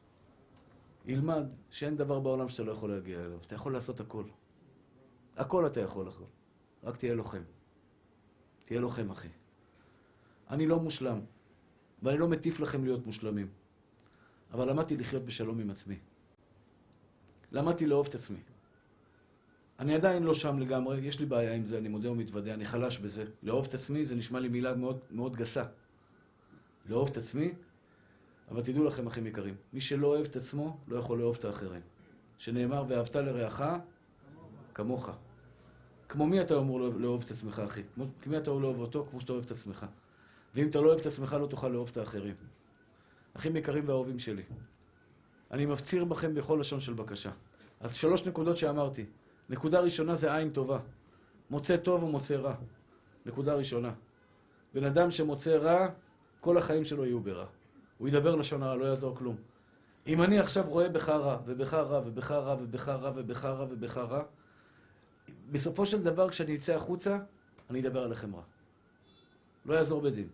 [1.06, 3.40] ילמד שאין דבר בעולם שאתה לא יכול להגיע אליו.
[3.46, 4.24] אתה יכול לעשות הכל.
[5.38, 6.30] הכל אתה יכול לעשות.
[6.84, 7.44] רק תהיה לוחם.
[8.66, 9.28] תהיה לוחם, אחי.
[10.50, 11.20] אני לא מושלם,
[12.04, 13.48] ואני לא מטיף לכם להיות מושלמים.
[14.54, 16.00] אבל למדתי לחיות בשלום עם עצמי.
[17.52, 18.40] למדתי לאהוב את עצמי.
[19.80, 22.98] אני עדיין לא שם לגמרי, יש לי בעיה עם זה, אני מודה ומתוודה, אני חלש
[22.98, 23.26] בזה.
[23.44, 25.64] לאהוב את עצמי זה נשמע לי מילה מאוד, מאוד גסה.
[26.90, 27.54] לאהוב את עצמי,
[28.52, 31.82] אבל תדעו לכם, אחים יקרים, מי שלא אוהב את עצמו, לא יכול לאהוב את האחרים.
[32.38, 33.64] שנאמר, ואהבת לרעך
[34.74, 35.10] כמוך.
[36.10, 37.82] כמו מי אתה אמור לאהוב את עצמך, אחי?
[37.96, 39.08] כמו מי אתה אמור לאהוב אותו?
[39.12, 39.86] כמו שאתה אוהב את עצמך.
[40.56, 42.36] ואם אתה לא אוהב את עצמך, לא תוכל לאהוב את האחרים.
[43.34, 44.44] אחים יקרים ואהובים שלי,
[45.52, 47.32] אני מפציר בכם בכל לשון של בקשה.
[47.80, 49.06] אז שלוש נקודות שאמרתי.
[49.50, 50.80] נקודה ראשונה זה עין טובה.
[51.50, 52.56] מוצא טוב ומוצא רע.
[53.26, 53.94] נקודה ראשונה.
[54.74, 55.88] בן אדם שמוצא רע,
[56.40, 57.46] כל החיים שלו יהיו ברע.
[57.98, 59.36] הוא ידבר לשון הרע, לא יעזור כלום.
[60.08, 63.98] אם אני עכשיו רואה בך רע, ובך רע, ובך רע, ובך רע, ובך רע, ובך
[63.98, 64.24] רע,
[65.52, 67.20] בסופו של דבר, כשאני אצא החוצה,
[67.70, 68.42] אני אדבר עליכם רע.
[69.66, 70.28] לא יעזור בדין.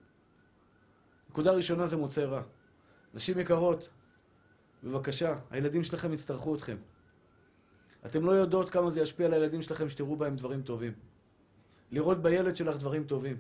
[1.30, 2.42] נקודה ראשונה זה מוצא רע.
[3.14, 3.90] נשים יקרות,
[4.84, 6.78] בבקשה, הילדים שלכם יצטרכו אתכם.
[8.06, 10.94] אתם לא יודעות כמה זה ישפיע על הילדים שלכם שתראו בהם דברים טובים.
[11.92, 13.38] לראות בילד שלך דברים טובים.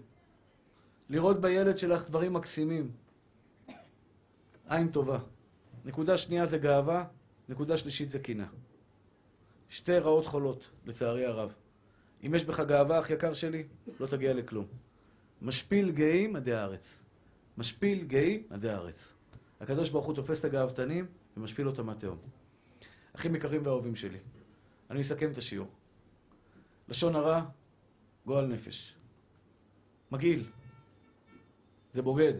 [1.09, 2.91] לראות בילד שלך דברים מקסימים.
[4.67, 5.19] עין טובה.
[5.85, 7.05] נקודה שנייה זה גאווה,
[7.49, 8.47] נקודה שלישית זה קינה.
[9.69, 11.53] שתי רעות חולות, לצערי הרב.
[12.25, 13.63] אם יש בך גאווה, אח יקר שלי,
[13.99, 14.65] לא תגיע לכלום.
[15.41, 17.01] משפיל גאים עדי הארץ.
[17.57, 19.13] משפיל גאים עדי הארץ.
[19.61, 21.05] הקדוש ברוך הוא תופס את הגאוותנים
[21.37, 22.17] ומשפיל אותם מהתהום.
[23.15, 24.17] אחים יקרים ואהובים שלי,
[24.91, 25.67] אני אסכם את השיעור.
[26.89, 27.45] לשון הרע,
[28.25, 28.95] גועל נפש.
[30.11, 30.49] מגעיל.
[31.93, 32.33] זה בוגד.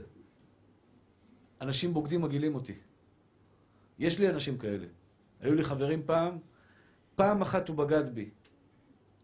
[1.62, 2.76] אנשים בוגדים מגעילים אותי.
[4.00, 4.88] יש לי אנשים כאלה.
[5.40, 6.38] היו לי חברים פעם,
[7.16, 8.30] פעם אחת הוא בגד בי.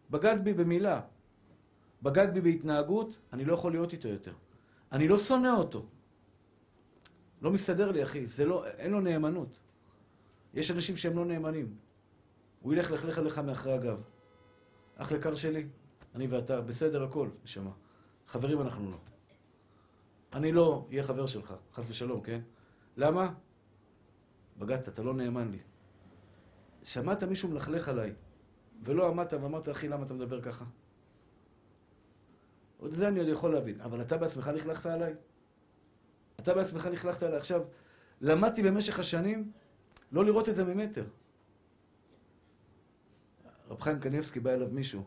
[0.09, 1.01] בגד בי במילה.
[2.03, 4.33] בגד בי בהתנהגות, אני לא יכול להיות איתו יותר.
[4.91, 5.85] אני לא שונא אותו.
[7.41, 8.27] לא מסתדר לי, אחי.
[8.27, 9.59] זה לא, אין לו נאמנות.
[10.53, 11.86] יש אנשים שהם לא נאמנים.
[12.61, 14.01] הוא ילך לכלך עליך מאחרי הגב.
[14.95, 15.67] אח יקר שלי,
[16.15, 17.71] אני ואתה, בסדר הכל, נשמה.
[18.27, 18.97] חברים אנחנו לא.
[20.33, 22.41] אני לא אהיה חבר שלך, חס ושלום, כן?
[22.97, 23.33] למה?
[24.57, 25.59] בגדת, אתה לא נאמן לי.
[26.83, 28.13] שמעת מישהו מלכלך עליי,
[28.83, 30.65] ולא עמדת ואמרת, אחי, למה אתה מדבר ככה?
[32.77, 35.15] עוד זה אני עוד יכול להבין, אבל אתה בעצמך לכלכת עליי?
[36.39, 37.37] אתה בעצמך לכלכת עליי.
[37.37, 37.61] עכשיו,
[38.21, 39.51] למדתי במשך השנים
[40.11, 41.03] לא לראות את זה ממטר.
[43.69, 45.03] רב חיים קניבסקי בא אליו מישהו,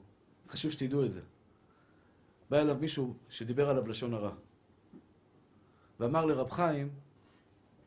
[0.49, 1.21] חשוב שתדעו את זה.
[2.51, 4.33] בא אליו מישהו שדיבר עליו לשון הרע.
[6.01, 6.91] ואמר לרב חיים,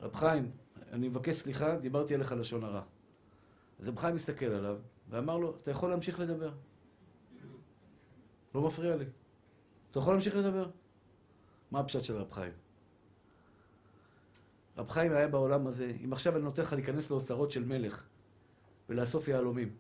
[0.02, 0.52] רב חיים,
[0.92, 2.82] אני מבקש סליחה, דיברתי עליך לשון הרע.
[3.80, 4.78] אז רב חיים מסתכל עליו,
[5.10, 6.52] ואמר לו, אתה יכול להמשיך לדבר.
[8.56, 9.06] לא מפריע לי.
[9.92, 10.70] אתה יכול להמשיך לדבר.
[11.72, 12.54] מה הפשט של רב חיים?
[14.78, 18.04] רב חיים היה בעולם הזה, אם עכשיו אני נותן לך להיכנס לאוצרות של מלך
[18.90, 19.76] ולאסוף יהלומים,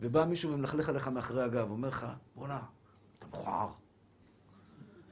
[0.00, 2.60] ובא מישהו ומלכלך עליך מאחורי הגב, אומר לך, בואנה,
[3.18, 3.68] אתה מכוער.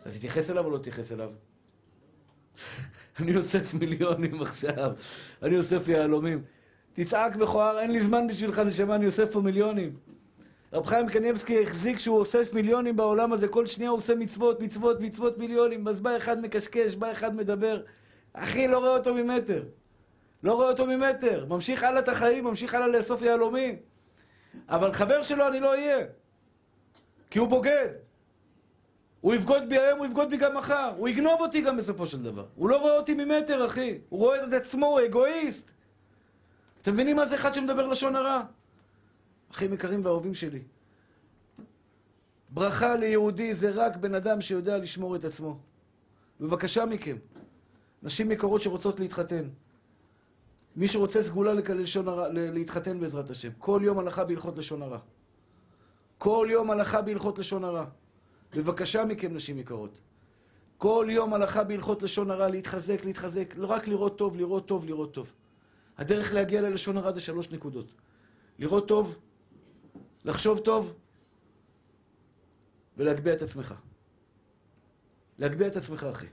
[0.02, 1.30] אתה תתייחס אליו או לא תתייחס אליו?
[3.20, 4.92] אני אוסף מיליונים עכשיו,
[5.42, 6.44] אני אוסף יהלומים.
[6.92, 9.96] תצעק מכוער, אין לי זמן בשבילך, נשמה, אני אוסף פה מיליונים.
[10.72, 15.00] רב חיים קניבסקי החזיק שהוא אוסף מיליונים בעולם הזה, כל שנייה הוא עושה מצוות, מצוות,
[15.00, 17.82] מצוות מיליונים, אז בא אחד מקשקש, בא אחד מדבר.
[18.32, 19.62] אחי, לא רואה אותו ממטר.
[20.42, 21.46] לא רואה אותו ממטר.
[21.48, 23.76] ממשיך הלאה את החיים, ממשיך הלאה לאסוף יהלומים.
[24.68, 26.06] אבל חבר שלו אני לא אהיה.
[27.30, 27.88] כי הוא בוגד.
[29.20, 30.92] הוא יבגוד בי היום, הוא יבגוד בי גם מחר.
[30.96, 32.46] הוא יגנוב אותי גם בסופו של דבר.
[32.54, 33.98] הוא לא רואה אותי ממטר, אחי.
[34.08, 35.70] הוא רואה את עצמו, הוא אגואיסט.
[36.82, 38.42] אתם מבינים מה זה אחד שמדבר לשון הרע?
[39.52, 40.62] אחים יקרים ואהובים שלי.
[42.50, 45.58] ברכה ליהודי זה רק בן אדם שיודע לשמור את עצמו.
[46.40, 47.16] בבקשה מכם,
[48.02, 49.48] נשים יקרות שרוצות להתחתן.
[50.76, 53.48] מי שרוצה סגולה ללשון הרע, להתחתן בעזרת השם.
[53.58, 54.98] כל יום הלכה בהלכות לשון הרע.
[56.18, 57.84] כל יום הלכה בהלכות לשון הרע.
[58.56, 59.98] בבקשה מכם, נשים יקרות.
[60.78, 63.54] כל יום הלכה בהלכות לשון הרע, להתחזק, להתחזק.
[63.56, 65.32] לא רק לראות טוב, לראות טוב, לראות טוב.
[65.98, 67.92] הדרך להגיע ללשון הרע זה שלוש נקודות.
[68.58, 69.18] לראות טוב,
[70.24, 70.94] לחשוב טוב
[72.96, 73.74] ולהגביה את עצמך.
[75.38, 76.26] להגביה את עצמך, אחי.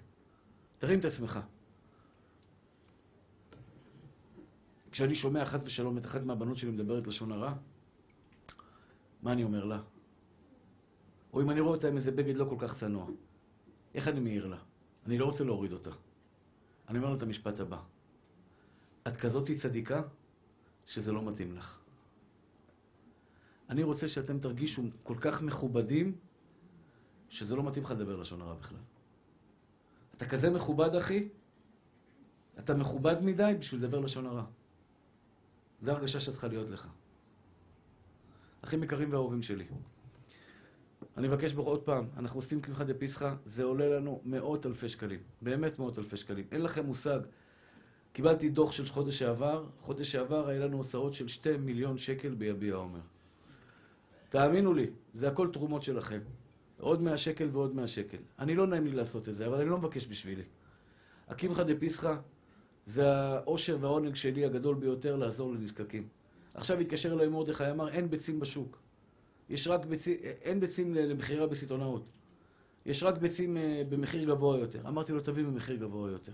[0.78, 1.39] תרים את עצמך.
[4.92, 7.54] כשאני שומע חס ושלום את אחת מהבנות שלי מדברת לשון הרע,
[9.22, 9.82] מה אני אומר לה?
[11.34, 13.08] או אם אני רואה אותה עם איזה בגד לא כל כך צנוע,
[13.96, 14.58] איך אני מעיר לה?
[15.06, 15.89] אני לא רוצה להוריד אותה.
[16.89, 17.78] אני אומר לה את המשפט הבא:
[19.08, 20.02] את כזאתי צדיקה
[20.86, 21.80] שזה לא מתאים לך.
[23.70, 26.16] אני רוצה שאתם תרגישו כל כך מכובדים,
[27.30, 28.78] שזה לא מתאים לך לדבר לשון הרע בכלל.
[30.18, 31.30] אתה כזה מכובד, אחי,
[32.60, 34.46] אתה מכובד מדי בשביל לדבר לשון הרע.
[35.82, 36.88] זו הרגשה שצריכה להיות לך.
[38.62, 39.66] אחים יקרים ואהובים שלי,
[41.18, 45.20] אני מבקש בו עוד פעם, אנחנו עושים קמחא דפסחא, זה עולה לנו מאות אלפי שקלים.
[45.42, 46.46] באמת מאות אלפי שקלים.
[46.52, 47.20] אין לכם מושג.
[48.14, 52.76] קיבלתי דוח של חודש שעבר, חודש שעבר היה לנו הוצאות של שתי מיליון שקל ביביע
[52.76, 53.00] עומר.
[54.30, 56.20] תאמינו לי, זה הכל תרומות שלכם.
[56.80, 58.18] עוד מאה שקל ועוד מאה שקל.
[58.40, 60.44] אני לא נעים לי לעשות את זה, אבל אני לא מבקש בשבילי.
[61.28, 62.16] הקמחא דפסחא
[62.86, 66.08] זה העושר והעונג שלי הגדול ביותר לעזור לנזקקים.
[66.54, 68.78] עכשיו התקשר אליי מרדכי, אמר, אין ביצים בשוק.
[69.50, 72.04] יש רק ביצים, אין ביצים למכירה בסיטונאות.
[72.86, 74.88] יש רק ביצים אה, במחיר גבוה יותר.
[74.88, 76.32] אמרתי לו, תביא במחיר גבוה יותר.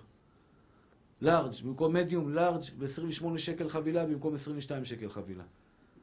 [1.22, 5.44] לארג', במקום מדיום, לארג' ו-28 שקל חבילה במקום 22 שקל חבילה.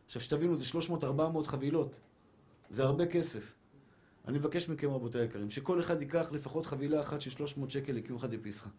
[0.07, 0.65] עכשיו, שתבינו, זה
[1.43, 1.95] 300-400 חבילות.
[2.71, 3.53] זה הרבה כסף.
[4.29, 8.27] אני מבקש מכם, רבותי היקרים, שכל אחד ייקח לפחות חבילה אחת של 300 שקל לקמחא
[8.27, 8.71] דפסחא.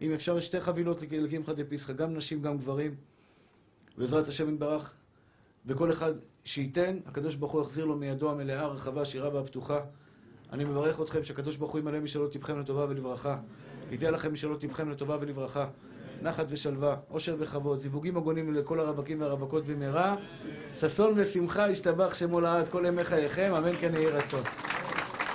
[0.00, 2.94] אם אפשר, שתי חבילות לקמחא דפסחא, גם נשים, גם גברים.
[3.98, 4.94] בעזרת השם יתברך,
[5.66, 6.12] וכל אחד
[6.44, 9.80] שייתן, הקדוש ברוך הוא יחזיר לו מידו המלאה, הרחבה, השירה והפתוחה.
[10.52, 13.36] אני מברך אתכם שהקדוש ברוך הוא ימלא משאלות טיפכם לטובה ולברכה.
[13.90, 15.66] ייתן לכם משאלות טיפכם לטובה ולברכה.
[16.22, 20.16] נחת ושלווה, עושר וכבוד, זיווגים הגונים לכל הרווקים והרווקות במהרה.
[20.80, 24.42] ששון ושמחה ישתבח שמו לעד כל ימי חייכם, אמן כן יהי רצון.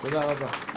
[0.02, 0.73] תודה רבה.